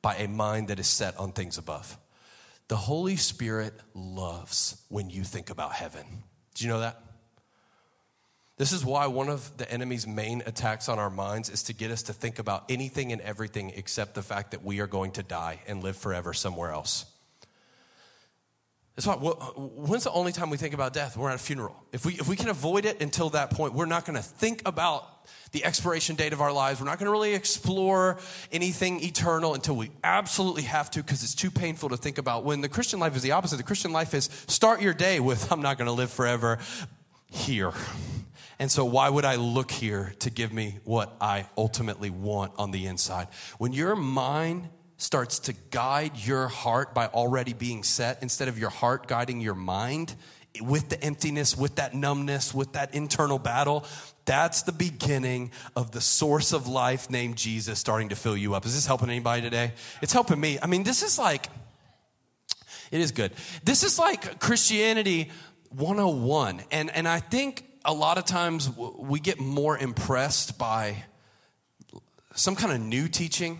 [0.01, 1.97] by a mind that is set on things above.
[2.67, 6.05] The Holy Spirit loves when you think about heaven.
[6.55, 7.01] Do you know that?
[8.61, 11.89] This is why one of the enemy's main attacks on our minds is to get
[11.89, 15.23] us to think about anything and everything except the fact that we are going to
[15.23, 17.07] die and live forever somewhere else.
[18.95, 21.17] That's why, when's the only time we think about death?
[21.17, 21.75] We're at a funeral.
[21.91, 24.61] If we, if we can avoid it until that point, we're not going to think
[24.67, 25.07] about
[25.53, 26.79] the expiration date of our lives.
[26.79, 28.19] We're not going to really explore
[28.51, 32.43] anything eternal until we absolutely have to because it's too painful to think about.
[32.43, 35.51] When the Christian life is the opposite, the Christian life is start your day with,
[35.51, 36.59] I'm not going to live forever
[37.31, 37.71] here.
[38.61, 42.69] And so, why would I look here to give me what I ultimately want on
[42.69, 43.27] the inside?
[43.57, 48.69] When your mind starts to guide your heart by already being set, instead of your
[48.69, 50.13] heart guiding your mind
[50.61, 53.83] with the emptiness, with that numbness, with that internal battle,
[54.25, 58.67] that's the beginning of the source of life named Jesus starting to fill you up.
[58.67, 59.73] Is this helping anybody today?
[60.03, 60.59] It's helping me.
[60.61, 61.47] I mean, this is like,
[62.91, 63.31] it is good.
[63.63, 65.31] This is like Christianity
[65.71, 66.61] 101.
[66.69, 71.03] And, and I think a lot of times we get more impressed by
[72.35, 73.59] some kind of new teaching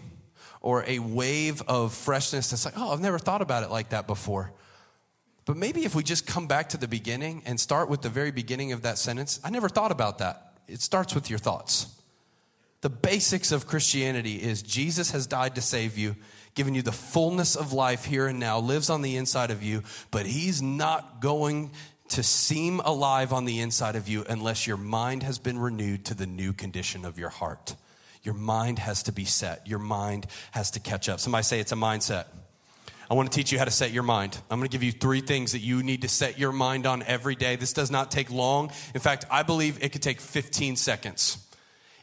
[0.62, 4.08] or a wave of freshness that's like, oh, I've never thought about it like that
[4.08, 4.52] before.
[5.46, 8.32] But maybe if we just come back to the beginning and start with the very
[8.32, 10.54] beginning of that sentence, I never thought about that.
[10.68, 11.88] It starts with your thoughts.
[12.82, 16.16] The basics of Christianity is Jesus has died to save you,
[16.56, 19.84] given you the fullness of life here and now, lives on the inside of you,
[20.10, 21.72] but he's not going
[22.12, 26.14] to seem alive on the inside of you unless your mind has been renewed to
[26.14, 27.76] the new condition of your heart.
[28.24, 29.66] Your mind has to be set.
[29.68, 31.20] Your mind has to catch up.
[31.20, 32.26] Somebody say it's a mindset.
[33.10, 34.38] I want to teach you how to set your mind.
[34.50, 37.04] I'm going to give you three things that you need to set your mind on
[37.04, 37.56] every day.
[37.56, 38.72] This does not take long.
[38.94, 41.38] In fact, I believe it could take 15 seconds.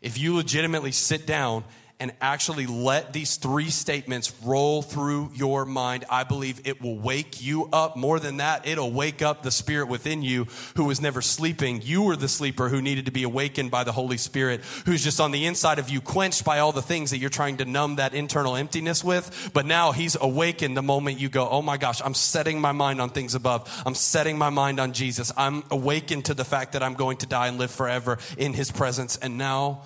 [0.03, 1.65] If you legitimately sit down
[2.01, 7.43] and actually let these three statements roll through your mind, I believe it will wake
[7.43, 7.97] you up.
[7.97, 11.81] More than that, it'll wake up the spirit within you who was never sleeping.
[11.83, 15.21] You were the sleeper who needed to be awakened by the Holy Spirit, who's just
[15.21, 17.97] on the inside of you, quenched by all the things that you're trying to numb
[17.97, 19.51] that internal emptiness with.
[19.53, 23.01] But now he's awakened the moment you go, Oh my gosh, I'm setting my mind
[23.01, 23.83] on things above.
[23.85, 25.33] I'm setting my mind on Jesus.
[25.37, 28.71] I'm awakened to the fact that I'm going to die and live forever in his
[28.71, 29.17] presence.
[29.17, 29.83] And now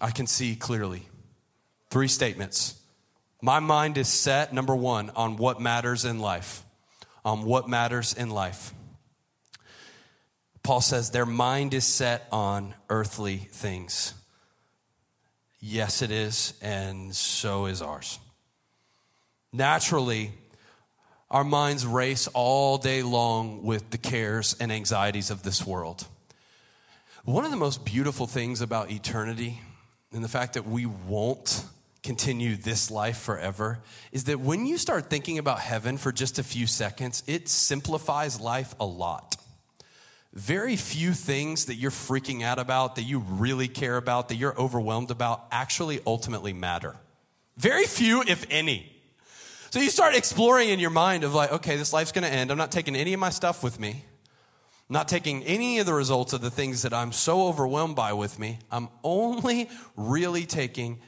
[0.00, 1.08] I can see clearly.
[1.94, 2.74] Three statements.
[3.40, 6.64] My mind is set, number one, on what matters in life.
[7.24, 8.74] On what matters in life.
[10.64, 14.12] Paul says their mind is set on earthly things.
[15.60, 18.18] Yes, it is, and so is ours.
[19.52, 20.32] Naturally,
[21.30, 26.08] our minds race all day long with the cares and anxieties of this world.
[27.24, 29.60] One of the most beautiful things about eternity
[30.12, 31.64] and the fact that we won't
[32.04, 33.80] continue this life forever
[34.12, 38.38] is that when you start thinking about heaven for just a few seconds, it simplifies
[38.38, 39.36] life a lot.
[40.34, 44.56] Very few things that you're freaking out about, that you really care about, that you're
[44.60, 46.94] overwhelmed about, actually ultimately matter.
[47.56, 48.90] Very few, if any.
[49.70, 52.50] So you start exploring in your mind of like, okay, this life's going to end.
[52.50, 54.04] I'm not taking any of my stuff with me.
[54.90, 58.12] I'm not taking any of the results of the things that I'm so overwhelmed by
[58.12, 58.58] with me.
[58.70, 61.00] I'm only really taking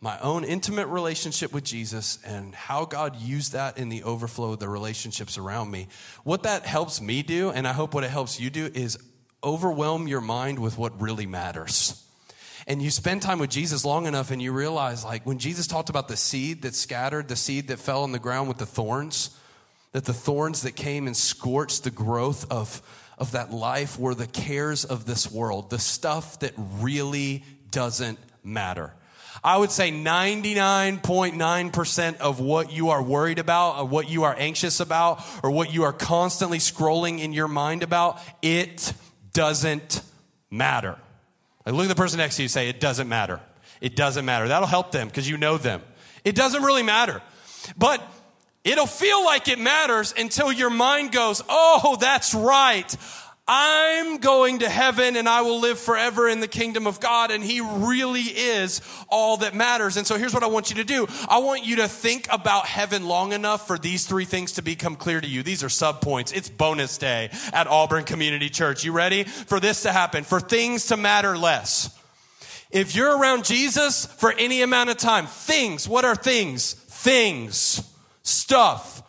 [0.00, 4.58] my own intimate relationship with Jesus and how God used that in the overflow of
[4.58, 5.88] the relationships around me.
[6.24, 8.98] What that helps me do, and I hope what it helps you do, is
[9.44, 12.06] overwhelm your mind with what really matters
[12.66, 15.88] and you spend time with Jesus long enough and you realize, like, when Jesus talked
[15.88, 19.36] about the seed that scattered, the seed that fell on the ground with the thorns,
[19.90, 22.80] that the thorns that came and scorched the growth of,
[23.18, 28.92] of that life were the cares of this world, the stuff that really doesn't matter.
[29.42, 35.24] I would say 99.9% of what you are worried about, what you are anxious about,
[35.42, 38.92] or what you are constantly scrolling in your mind about, it
[39.32, 40.02] doesn't
[40.50, 40.98] matter.
[41.64, 43.40] Like look at the person next to you say, it doesn't matter.
[43.80, 44.48] It doesn't matter.
[44.48, 45.82] That'll help them because you know them.
[46.24, 47.22] It doesn't really matter.
[47.78, 48.02] But
[48.62, 52.94] it'll feel like it matters until your mind goes, oh, that's right.
[53.52, 57.42] I'm going to heaven and I will live forever in the kingdom of God, and
[57.42, 59.96] He really is all that matters.
[59.96, 62.66] And so here's what I want you to do I want you to think about
[62.66, 65.42] heaven long enough for these three things to become clear to you.
[65.42, 66.30] These are sub points.
[66.30, 68.84] It's bonus day at Auburn Community Church.
[68.84, 70.22] You ready for this to happen?
[70.22, 71.98] For things to matter less.
[72.70, 76.74] If you're around Jesus for any amount of time, things, what are things?
[76.74, 77.82] Things,
[78.22, 79.02] stuff.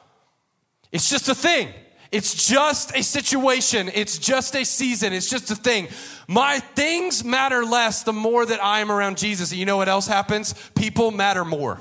[0.91, 1.71] It's just a thing.
[2.11, 3.89] It's just a situation.
[3.93, 5.13] It's just a season.
[5.13, 5.87] It's just a thing.
[6.27, 9.51] My things matter less the more that I am around Jesus.
[9.51, 10.53] And you know what else happens?
[10.75, 11.79] People matter more.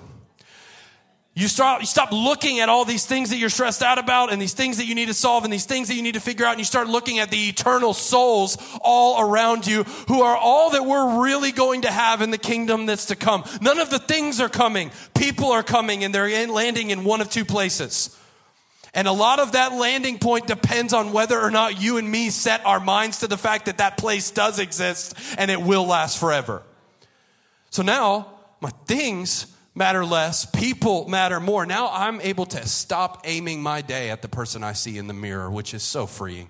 [1.35, 4.43] You start, you stop looking at all these things that you're stressed out about and
[4.43, 6.45] these things that you need to solve and these things that you need to figure
[6.45, 6.51] out.
[6.51, 10.85] And you start looking at the eternal souls all around you who are all that
[10.85, 13.45] we're really going to have in the kingdom that's to come.
[13.61, 14.91] None of the things are coming.
[15.15, 18.17] People are coming and they're landing in one of two places.
[18.93, 22.31] And a lot of that landing point depends on whether or not you and me
[22.31, 26.19] set our minds to the fact that that place does exist and it will last
[26.19, 26.63] forever.
[27.71, 31.67] So now my things matter less, people matter more.
[31.67, 35.15] Now I'm able to stop aiming my day at the person I see in the
[35.15, 36.49] mirror, which is so freeing.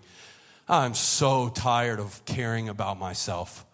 [0.66, 3.66] I'm so tired of caring about myself.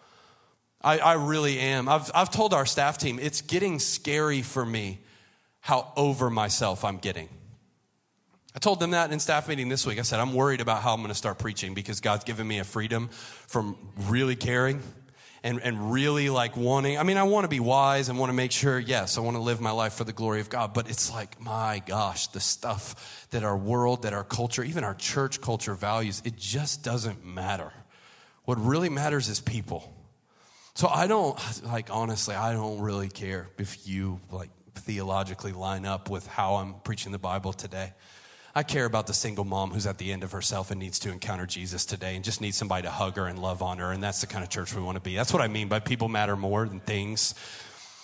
[0.81, 1.87] I, I really am.
[1.87, 4.99] I've, I've told our staff team it's getting scary for me
[5.59, 7.29] how over myself I'm getting.
[8.57, 9.99] I told them that in staff meeting this week.
[9.99, 12.57] I said, I'm worried about how I'm going to start preaching because God's given me
[12.57, 14.81] a freedom from really caring
[15.43, 16.97] and, and really like wanting.
[16.97, 19.37] I mean, I want to be wise and want to make sure, yes, I want
[19.37, 20.73] to live my life for the glory of God.
[20.73, 24.95] But it's like, my gosh, the stuff that our world, that our culture, even our
[24.95, 27.71] church culture values, it just doesn't matter.
[28.45, 29.93] What really matters is people.
[30.73, 36.09] So I don't, like, honestly, I don't really care if you, like, theologically line up
[36.09, 37.93] with how I'm preaching the Bible today.
[38.55, 41.11] I care about the single mom who's at the end of herself and needs to
[41.11, 43.91] encounter Jesus today and just needs somebody to hug her and love on her.
[43.91, 45.15] And that's the kind of church we want to be.
[45.15, 47.35] That's what I mean by people matter more than things.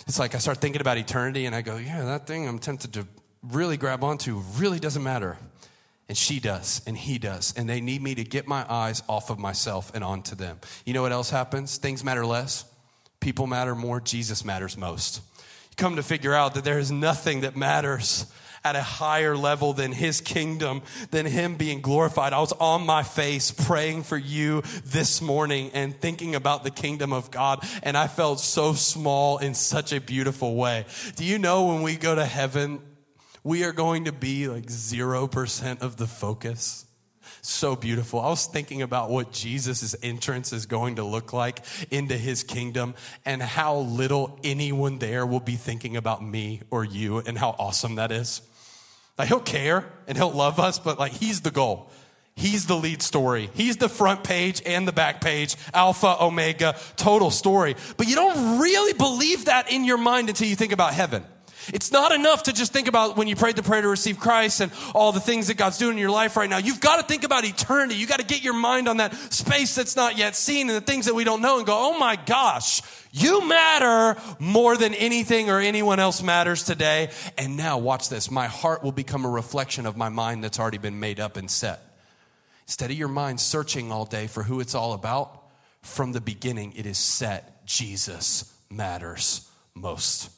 [0.08, 2.94] It's like I start thinking about eternity and I go, yeah, that thing I'm tempted
[2.94, 3.08] to
[3.42, 5.38] really grab onto really doesn't matter.
[6.10, 7.54] And she does, and he does.
[7.56, 10.60] And they need me to get my eyes off of myself and onto them.
[10.86, 11.78] You know what else happens?
[11.78, 12.66] Things matter less,
[13.22, 15.22] people matter more, Jesus matters most.
[15.70, 18.26] You come to figure out that there is nothing that matters
[18.64, 22.34] at a higher level than his kingdom, than him being glorified.
[22.34, 27.12] I was on my face praying for you this morning and thinking about the kingdom
[27.14, 30.86] of God, and I felt so small in such a beautiful way.
[31.16, 32.80] Do you know when we go to heaven,
[33.44, 36.86] we are going to be like 0% of the focus?
[37.46, 38.22] so beautiful.
[38.22, 41.60] I was thinking about what Jesus' entrance is going to look like
[41.92, 42.96] into his kingdom
[43.26, 47.96] and how little anyone there will be thinking about me or you and how awesome
[47.96, 48.42] that is.
[49.18, 51.90] Like he'll care and he'll love us, but like he's the goal.
[52.36, 53.52] He's the lead story.
[53.54, 57.76] He's the front page and the back page, alpha, omega, total story.
[57.96, 61.24] But you don't really believe that in your mind until you think about heaven.
[61.68, 64.60] It's not enough to just think about when you prayed the prayer to receive Christ
[64.62, 66.58] and all the things that God's doing in your life right now.
[66.58, 67.96] You've got to think about eternity.
[67.96, 70.82] You got to get your mind on that space that's not yet seen and the
[70.82, 75.50] things that we don't know and go, oh my gosh, you matter more than anything
[75.50, 77.12] or anyone else matters today.
[77.38, 78.32] And now watch this.
[78.32, 81.50] My heart will become a reflection of my mind that's already been made up and
[81.50, 81.80] set.
[82.66, 85.44] Instead of your mind searching all day for who it's all about,
[85.82, 87.66] from the beginning, it is set.
[87.66, 90.30] Jesus matters most.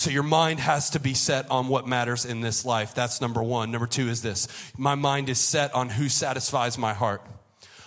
[0.00, 2.94] So your mind has to be set on what matters in this life.
[2.94, 3.70] That's number one.
[3.70, 7.20] Number two is this my mind is set on who satisfies my heart.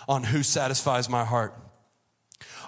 [0.06, 1.58] On who satisfies my heart.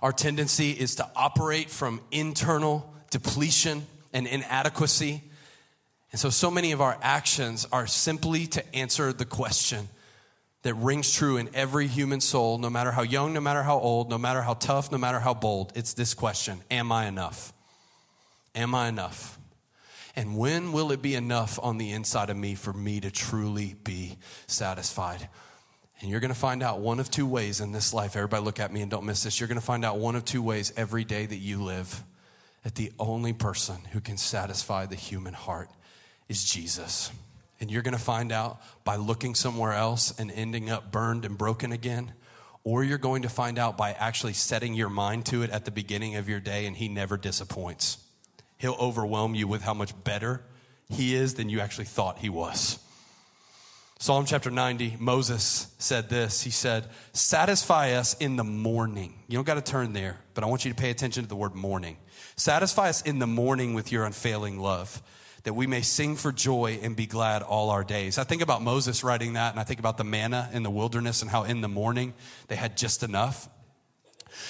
[0.03, 5.23] Our tendency is to operate from internal depletion and inadequacy
[6.11, 9.89] And so, so many of our actions are simply to answer the question
[10.63, 14.11] that rings true in every human soul, no matter how young, no matter how old,
[14.11, 15.73] no matter how tough, no matter how bold.
[15.77, 17.53] It's this question Am I enough?
[18.57, 19.36] Am I enough?
[20.17, 23.77] And when will it be enough on the inside of me for me to truly
[23.85, 25.29] be satisfied?
[26.01, 28.17] And you're going to find out one of two ways in this life.
[28.17, 29.39] Everybody, look at me and don't miss this.
[29.39, 32.03] You're going to find out one of two ways every day that you live
[32.63, 35.71] that the only person who can satisfy the human heart
[36.29, 37.11] is Jesus.
[37.61, 41.39] And you're going to find out by looking somewhere else and ending up burned and
[41.39, 42.13] broken again.
[42.65, 45.71] Or you're going to find out by actually setting your mind to it at the
[45.71, 47.99] beginning of your day, and He never disappoints.
[48.59, 50.43] He'll overwhelm you with how much better
[50.89, 52.79] He is than you actually thought He was.
[53.99, 56.43] Psalm chapter 90, Moses said this.
[56.43, 59.15] He said, Satisfy us in the morning.
[59.27, 61.37] You don't got to turn there, but I want you to pay attention to the
[61.37, 61.97] word morning.
[62.37, 65.03] Satisfy us in the morning with your unfailing love
[65.47, 68.19] that we may sing for joy and be glad all our days.
[68.19, 71.23] I think about Moses writing that, and I think about the manna in the wilderness
[71.23, 72.15] and how in the morning
[72.49, 73.49] they had just enough.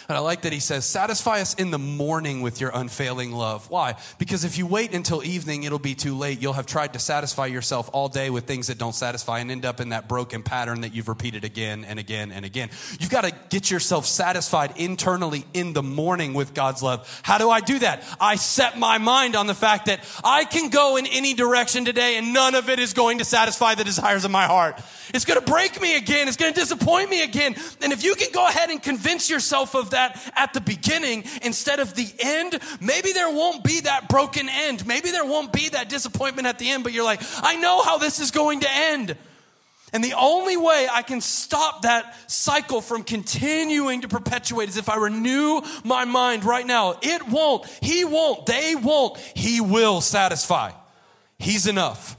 [0.09, 3.70] And I like that he says, Satisfy us in the morning with your unfailing love.
[3.70, 3.97] Why?
[4.18, 6.41] Because if you wait until evening, it'll be too late.
[6.41, 9.64] You'll have tried to satisfy yourself all day with things that don't satisfy and end
[9.64, 12.70] up in that broken pattern that you've repeated again and again and again.
[13.01, 17.20] You've got to get yourself satisfied internally in the morning with God's love.
[17.22, 18.03] How do I do that?
[18.20, 22.16] I set my mind on the fact that I can go in any direction today
[22.16, 24.80] and none of it is going to satisfy the desires of my heart.
[25.14, 26.28] It's going to break me again.
[26.28, 27.55] It's going to disappoint me again.
[27.82, 31.80] And if you can go ahead and convince yourself of that at the beginning instead
[31.80, 34.86] of the end, maybe there won't be that broken end.
[34.86, 37.98] Maybe there won't be that disappointment at the end, but you're like, I know how
[37.98, 39.16] this is going to end.
[39.92, 44.88] And the only way I can stop that cycle from continuing to perpetuate is if
[44.88, 46.98] I renew my mind right now.
[47.02, 47.66] It won't.
[47.80, 48.46] He won't.
[48.46, 49.16] They won't.
[49.34, 50.72] He will satisfy.
[51.38, 52.16] He's enough.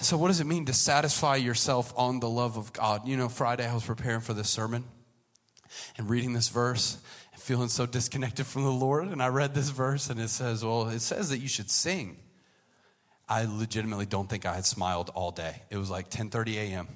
[0.00, 3.06] So, what does it mean to satisfy yourself on the love of God?
[3.06, 4.84] You know, Friday I was preparing for this sermon
[5.96, 6.98] and reading this verse
[7.32, 9.08] and feeling so disconnected from the Lord.
[9.08, 12.16] And I read this verse and it says, well, it says that you should sing.
[13.28, 15.62] I legitimately don't think I had smiled all day.
[15.70, 16.88] It was like 10:30 a.m.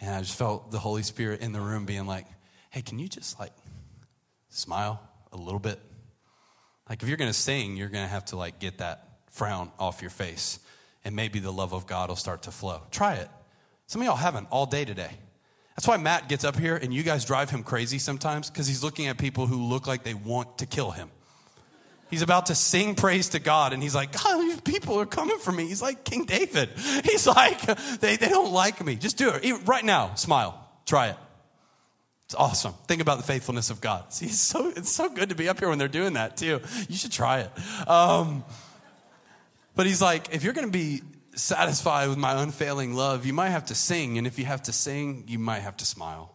[0.00, 2.26] And I just felt the Holy Spirit in the room being like,
[2.70, 3.52] hey, can you just like
[4.50, 5.00] smile
[5.32, 5.80] a little bit?
[6.88, 10.10] Like if you're gonna sing, you're gonna have to like get that frown off your
[10.10, 10.58] face.
[11.04, 12.82] And maybe the love of God will start to flow.
[12.92, 13.28] Try it.
[13.86, 15.10] Some of y'all haven't all day today.
[15.76, 18.84] That's why Matt gets up here and you guys drive him crazy sometimes because he's
[18.84, 21.10] looking at people who look like they want to kill him.
[22.10, 25.38] He's about to sing praise to God and he's like, God, these people are coming
[25.38, 25.66] for me.
[25.66, 26.68] He's like King David.
[27.04, 27.60] He's like,
[28.00, 28.96] they, they don't like me.
[28.96, 29.66] Just do it.
[29.66, 30.62] Right now, smile.
[30.84, 31.16] Try it.
[32.26, 32.74] It's awesome.
[32.86, 34.12] Think about the faithfulness of God.
[34.12, 36.60] See, it's so, it's so good to be up here when they're doing that too.
[36.86, 37.88] You should try it.
[37.88, 38.44] Um,
[39.74, 41.00] but he's like, if you're going to be
[41.34, 44.18] satisfied with my unfailing love, you might have to sing.
[44.18, 46.34] And if you have to sing, you might have to smile.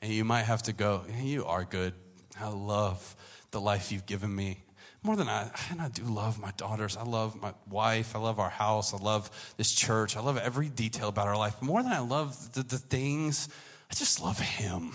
[0.00, 1.94] And you might have to go, You are good.
[2.40, 3.16] I love
[3.50, 4.58] the life you've given me.
[5.04, 6.96] More than I, and I do love my daughters.
[6.96, 8.14] I love my wife.
[8.14, 8.94] I love our house.
[8.94, 10.16] I love this church.
[10.16, 11.60] I love every detail about our life.
[11.60, 13.48] More than I love the, the things,
[13.90, 14.92] I just love Him.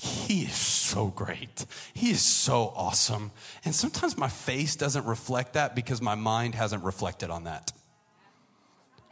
[0.00, 1.64] He is so great.
[1.94, 3.30] He is so awesome.
[3.64, 7.72] And sometimes my face doesn't reflect that because my mind hasn't reflected on that.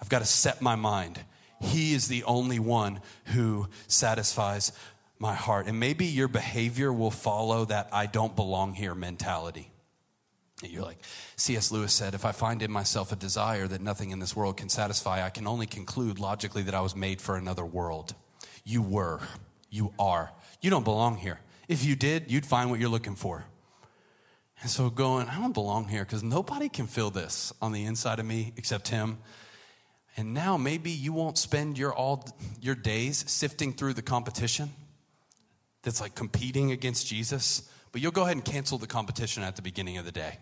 [0.01, 1.20] I've got to set my mind.
[1.61, 4.72] He is the only one who satisfies
[5.18, 5.66] my heart.
[5.66, 9.70] And maybe your behavior will follow that I don't belong here mentality.
[10.62, 10.98] And you're like,
[11.36, 11.70] C.S.
[11.70, 14.68] Lewis said, if I find in myself a desire that nothing in this world can
[14.68, 18.14] satisfy, I can only conclude logically that I was made for another world.
[18.64, 19.20] You were.
[19.70, 20.32] You are.
[20.61, 21.40] You don't belong here.
[21.68, 23.44] If you did, you'd find what you're looking for.
[24.62, 28.18] And so going, I don't belong here because nobody can feel this on the inside
[28.18, 29.18] of me except him.
[30.21, 32.29] And now maybe you won't spend your all
[32.61, 34.68] your days sifting through the competition
[35.81, 39.62] that's like competing against Jesus, but you'll go ahead and cancel the competition at the
[39.62, 40.37] beginning of the day.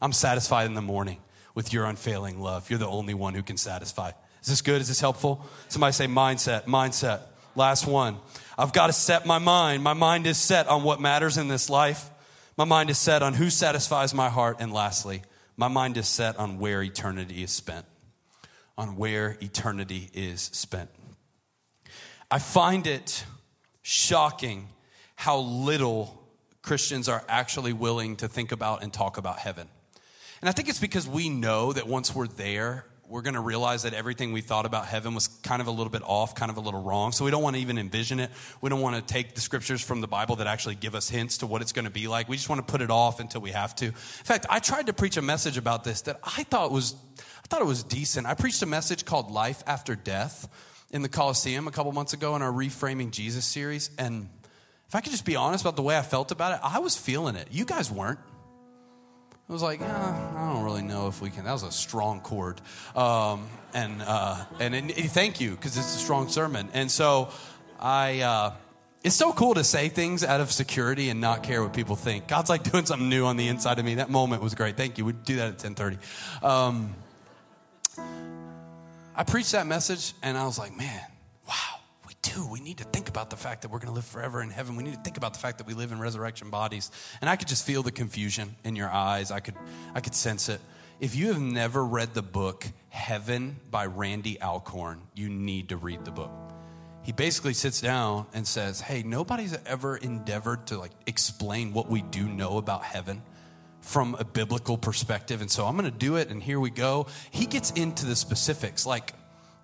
[0.00, 1.18] I'm satisfied in the morning
[1.54, 2.70] with your unfailing love.
[2.70, 4.12] You're the only one who can satisfy.
[4.40, 4.80] Is this good?
[4.80, 5.44] Is this helpful?
[5.68, 7.20] Somebody say mindset, mindset.
[7.54, 8.16] Last one.
[8.56, 9.82] I've got to set my mind.
[9.82, 12.08] My mind is set on what matters in this life.
[12.56, 14.56] My mind is set on who satisfies my heart.
[14.58, 15.20] And lastly,
[15.54, 17.84] my mind is set on where eternity is spent
[18.78, 20.88] on where eternity is spent.
[22.30, 23.24] I find it
[23.82, 24.68] shocking
[25.16, 26.22] how little
[26.62, 29.68] Christians are actually willing to think about and talk about heaven.
[30.40, 33.84] And I think it's because we know that once we're there, we're going to realize
[33.84, 36.58] that everything we thought about heaven was kind of a little bit off, kind of
[36.58, 37.10] a little wrong.
[37.10, 38.30] So we don't want to even envision it.
[38.60, 41.38] We don't want to take the scriptures from the Bible that actually give us hints
[41.38, 42.28] to what it's going to be like.
[42.28, 43.86] We just want to put it off until we have to.
[43.86, 46.94] In fact, I tried to preach a message about this that I thought was
[47.48, 48.26] I thought it was decent.
[48.26, 50.48] I preached a message called Life After Death
[50.90, 54.28] in the Coliseum a couple months ago in our Reframing Jesus series and
[54.88, 56.96] if I could just be honest about the way I felt about it, I was
[56.96, 57.48] feeling it.
[57.50, 58.18] You guys weren't.
[59.48, 61.44] I was like, yeah, I don't really know if we can.
[61.44, 62.60] That was a strong chord,
[62.94, 66.68] um, and uh, and it, thank you because it's a strong sermon.
[66.74, 67.30] And so
[67.80, 68.52] I, uh,
[69.02, 72.28] it's so cool to say things out of security and not care what people think.
[72.28, 73.94] God's like doing something new on the inside of me.
[73.96, 74.76] That moment was great.
[74.76, 75.04] Thank you.
[75.06, 75.98] We'd do that at ten thirty.
[76.42, 76.94] Um,
[79.14, 81.02] I preached that message, and I was like, man,
[81.48, 81.78] wow
[82.08, 82.46] we do.
[82.46, 84.76] We need to think about the fact that we're going to live forever in heaven.
[84.76, 86.90] We need to think about the fact that we live in resurrection bodies.
[87.20, 89.30] And I could just feel the confusion in your eyes.
[89.30, 89.54] I could,
[89.94, 90.60] I could sense it.
[91.00, 96.06] If you have never read the book Heaven by Randy Alcorn, you need to read
[96.06, 96.30] the book.
[97.02, 102.02] He basically sits down and says, "Hey, nobody's ever endeavored to like explain what we
[102.02, 103.22] do know about heaven."
[103.80, 107.06] From a biblical perspective and so i'm going to do it and here we go
[107.30, 109.12] he gets into the specifics like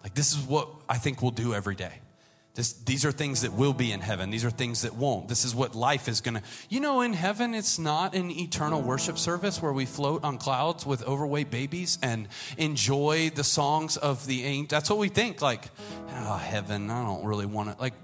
[0.03, 1.93] like this is what i think we'll do every day
[2.55, 4.31] this, these are things that will be in heaven.
[4.31, 5.27] These are things that won't.
[5.27, 6.43] This is what life is going to.
[6.69, 10.87] You know, in heaven, it's not an eternal worship service where we float on clouds
[10.87, 14.69] with overweight babies and enjoy the songs of the angels.
[14.69, 15.43] That's what we think.
[15.43, 15.69] Like,
[16.11, 17.83] oh, heaven, I don't really want to.
[17.83, 17.95] Like,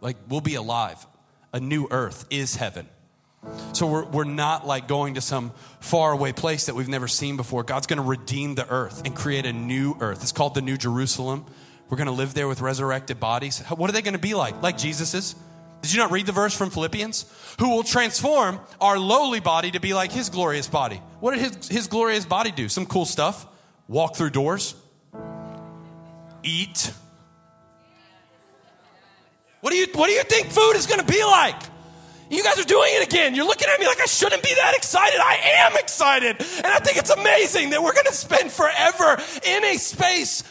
[0.00, 1.06] like, we'll be alive.
[1.52, 2.88] A new earth is heaven.
[3.72, 7.62] So we're, we're not like going to some faraway place that we've never seen before.
[7.62, 10.22] God's going to redeem the earth and create a new earth.
[10.22, 11.46] It's called the New Jerusalem.
[11.88, 13.60] We're going to live there with resurrected bodies.
[13.68, 14.62] What are they going to be like?
[14.62, 15.34] Like Jesus's?
[15.82, 17.24] Did you not read the verse from Philippians?
[17.58, 21.00] Who will transform our lowly body to be like his glorious body.
[21.20, 22.68] What did his, his glorious body do?
[22.68, 23.46] Some cool stuff.
[23.88, 24.74] Walk through doors.
[26.42, 26.92] Eat.
[29.62, 31.69] What do you, what do you think food is going to be like?
[32.30, 33.34] You guys are doing it again.
[33.34, 35.18] You're looking at me like I shouldn't be that excited.
[35.18, 36.36] I am excited.
[36.38, 40.44] And I think it's amazing that we're going to spend forever in a space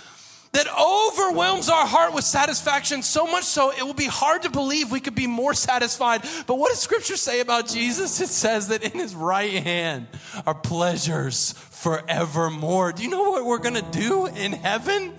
[0.52, 4.92] that overwhelms our heart with satisfaction so much so it will be hard to believe
[4.92, 6.22] we could be more satisfied.
[6.48, 8.20] But what does scripture say about Jesus?
[8.20, 10.08] It says that in his right hand
[10.46, 12.92] are pleasures forevermore.
[12.92, 15.14] Do you know what we're going to do in heaven?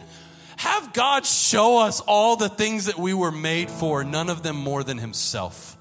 [0.59, 4.57] Have God show us all the things that we were made for, none of them
[4.57, 5.79] more than himself.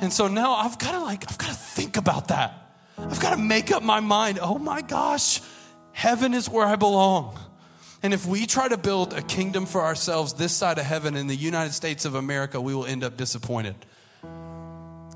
[0.00, 2.52] And so now I've got to like I've got to think about that.
[2.98, 4.38] I've got to make up my mind.
[4.40, 5.40] Oh my gosh,
[5.92, 7.38] heaven is where I belong.
[8.02, 11.26] And if we try to build a kingdom for ourselves this side of heaven in
[11.26, 13.74] the United States of America, we will end up disappointed.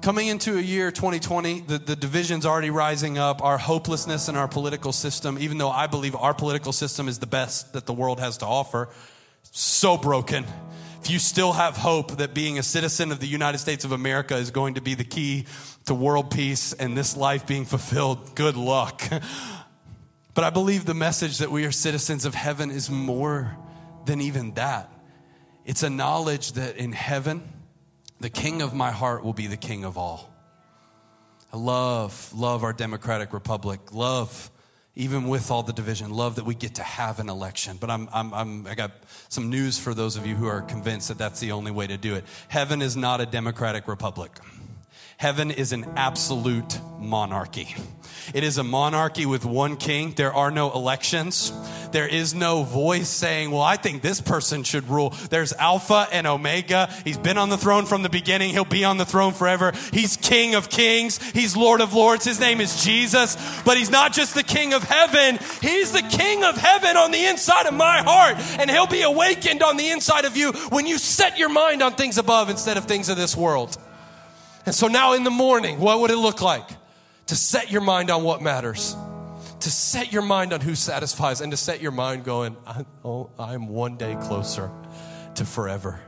[0.03, 4.49] Coming into a year 2020, the, the division's already rising up, our hopelessness in our
[4.49, 8.19] political system, even though I believe our political system is the best that the world
[8.19, 8.89] has to offer,
[9.43, 10.47] so broken.
[11.03, 14.37] If you still have hope that being a citizen of the United States of America
[14.37, 15.47] is going to be the key
[15.87, 19.03] to world peace and this life being fulfilled, good luck.
[20.33, 23.57] But I believe the message that we are citizens of heaven is more
[24.07, 24.91] than even that.
[25.65, 27.43] It's a knowledge that in heaven,
[28.21, 30.33] the king of my heart will be the king of all.
[31.53, 33.93] I love, love our democratic republic.
[33.93, 34.51] Love,
[34.97, 37.77] even with all the division, love that we get to have an election.
[37.81, 38.91] But I'm, I'm, I'm, I got
[39.29, 41.97] some news for those of you who are convinced that that's the only way to
[41.97, 42.25] do it.
[42.49, 44.33] Heaven is not a democratic republic.
[45.21, 47.77] Heaven is an absolute monarchy.
[48.33, 50.15] It is a monarchy with one king.
[50.17, 51.53] There are no elections.
[51.93, 55.11] There is no voice saying, well, I think this person should rule.
[55.29, 56.89] There's Alpha and Omega.
[57.05, 58.53] He's been on the throne from the beginning.
[58.53, 59.75] He'll be on the throne forever.
[59.93, 61.19] He's King of kings.
[61.33, 62.25] He's Lord of lords.
[62.25, 63.37] His name is Jesus.
[63.67, 65.39] But he's not just the King of heaven.
[65.61, 68.37] He's the King of heaven on the inside of my heart.
[68.59, 71.93] And he'll be awakened on the inside of you when you set your mind on
[71.93, 73.77] things above instead of things of this world.
[74.71, 76.63] And so now in the morning, what would it look like?
[77.27, 78.95] To set your mind on what matters,
[79.59, 82.57] to set your mind on who satisfies, and to set your mind going,
[83.05, 84.71] oh, I'm one day closer
[85.35, 86.01] to forever.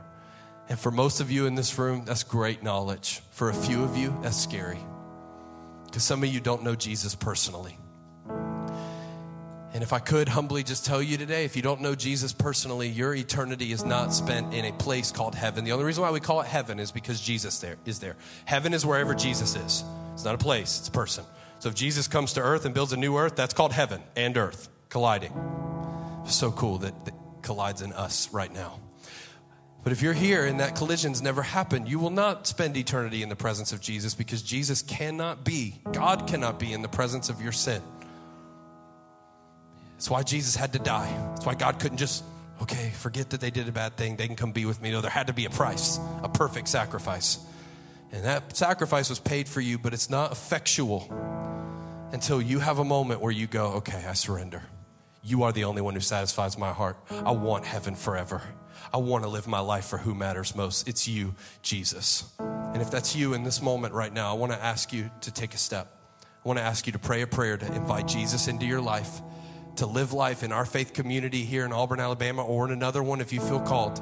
[0.69, 3.21] And for most of you in this room, that's great knowledge.
[3.31, 4.79] For a few of you, that's scary.
[5.83, 7.77] Because some of you don't know Jesus personally.
[9.73, 12.87] And if I could humbly just tell you today, if you don't know Jesus personally,
[12.89, 15.65] your eternity is not spent in a place called heaven.
[15.65, 18.15] The only reason why we call it heaven is because Jesus there is there.
[18.45, 19.83] Heaven is wherever Jesus is.
[20.13, 21.25] It's not a place, it's a person.
[21.57, 24.37] So if Jesus comes to earth and builds a new earth, that's called heaven and
[24.37, 25.33] earth colliding.
[26.27, 28.79] So cool that it collides in us right now.
[29.83, 33.29] But if you're here and that collision's never happened, you will not spend eternity in
[33.29, 37.41] the presence of Jesus because Jesus cannot be, God cannot be in the presence of
[37.41, 37.81] your sin.
[39.93, 41.11] That's why Jesus had to die.
[41.29, 42.23] That's why God couldn't just,
[42.61, 44.15] okay, forget that they did a bad thing.
[44.15, 44.91] They can come be with me.
[44.91, 47.39] No, there had to be a price, a perfect sacrifice.
[48.11, 51.11] And that sacrifice was paid for you, but it's not effectual
[52.11, 54.61] until you have a moment where you go, okay, I surrender.
[55.23, 56.97] You are the only one who satisfies my heart.
[57.09, 58.41] I want heaven forever.
[58.93, 60.87] I want to live my life for who matters most.
[60.87, 62.31] It's you, Jesus.
[62.39, 65.31] And if that's you in this moment right now, I want to ask you to
[65.31, 65.87] take a step.
[66.21, 69.21] I want to ask you to pray a prayer to invite Jesus into your life,
[69.77, 73.21] to live life in our faith community here in Auburn, Alabama, or in another one
[73.21, 74.01] if you feel called.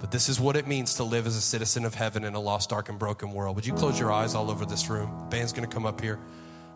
[0.00, 2.40] But this is what it means to live as a citizen of heaven in a
[2.40, 3.56] lost, dark, and broken world.
[3.56, 5.12] Would you close your eyes all over this room?
[5.18, 6.20] The band's going to come up here.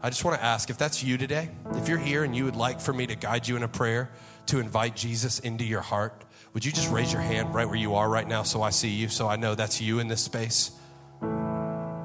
[0.03, 2.57] I just want to ask if that's you today, if you're here and you would
[2.57, 4.11] like for me to guide you in a prayer
[4.47, 6.25] to invite Jesus into your heart,
[6.55, 8.89] would you just raise your hand right where you are right now so I see
[8.89, 10.73] you, so I know that's you in this space?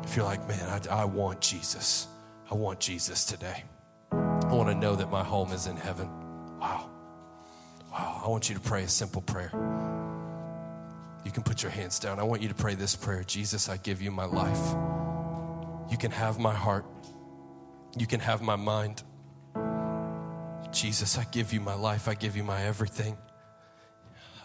[0.04, 2.08] If you're like, man, I, I want Jesus,
[2.52, 3.64] I want Jesus today.
[4.12, 6.10] I want to know that my home is in heaven.
[6.60, 6.90] Wow.
[7.92, 8.22] Wow.
[8.26, 9.52] I want you to pray a simple prayer.
[11.26, 12.20] You can put your hands down.
[12.20, 14.76] I want you to pray this prayer Jesus, I give you my life.
[15.92, 16.86] You can have my heart.
[17.98, 19.04] You can have my mind.
[20.72, 22.08] Jesus, I give you my life.
[22.08, 23.18] I give you my everything.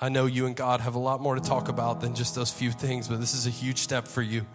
[0.01, 2.51] I know you and God have a lot more to talk about than just those
[2.51, 4.47] few things, but this is a huge step for you.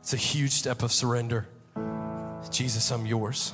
[0.00, 1.46] It's a huge step of surrender.
[2.50, 3.52] Jesus, I'm yours.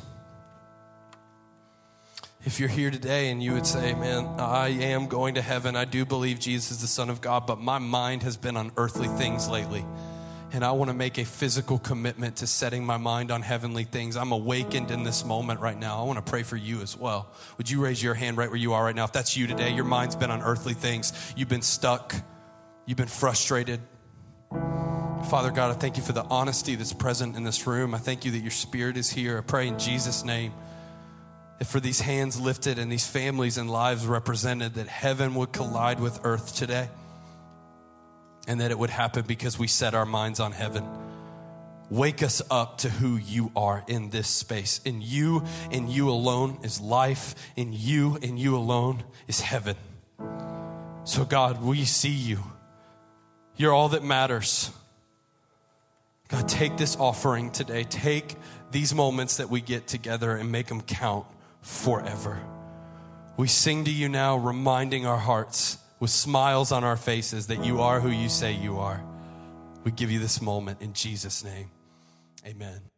[2.44, 5.86] If you're here today and you would say, Man, I am going to heaven, I
[5.86, 9.08] do believe Jesus is the Son of God, but my mind has been on earthly
[9.08, 9.84] things lately
[10.54, 14.16] and I want to make a physical commitment to setting my mind on heavenly things.
[14.16, 16.00] I'm awakened in this moment right now.
[16.00, 17.32] I want to pray for you as well.
[17.58, 19.02] Would you raise your hand right where you are right now?
[19.02, 22.14] If that's you today, your mind's been on earthly things, you've been stuck,
[22.86, 23.80] you've been frustrated.
[25.28, 27.92] Father God, I thank you for the honesty that's present in this room.
[27.92, 29.38] I thank you that your spirit is here.
[29.38, 30.52] I pray in Jesus' name
[31.62, 36.20] for these hands lifted and these families and lives represented, that heaven would collide with
[36.24, 36.88] earth today
[38.46, 40.84] and that it would happen because we set our minds on heaven.
[41.90, 44.80] Wake us up to who you are in this space.
[44.84, 47.34] In you, in you alone is life.
[47.56, 49.76] In you, in you alone is heaven.
[51.04, 52.40] So, God, we see you.
[53.56, 54.70] You're all that matters.
[56.28, 57.84] God, take this offering today.
[57.84, 58.34] Take
[58.70, 61.26] these moments that we get together and make them count
[61.64, 62.40] forever.
[63.36, 67.80] We sing to you now, reminding our hearts with smiles on our faces that you
[67.80, 69.02] are who you say you are.
[69.82, 71.70] We give you this moment in Jesus' name.
[72.46, 72.93] Amen.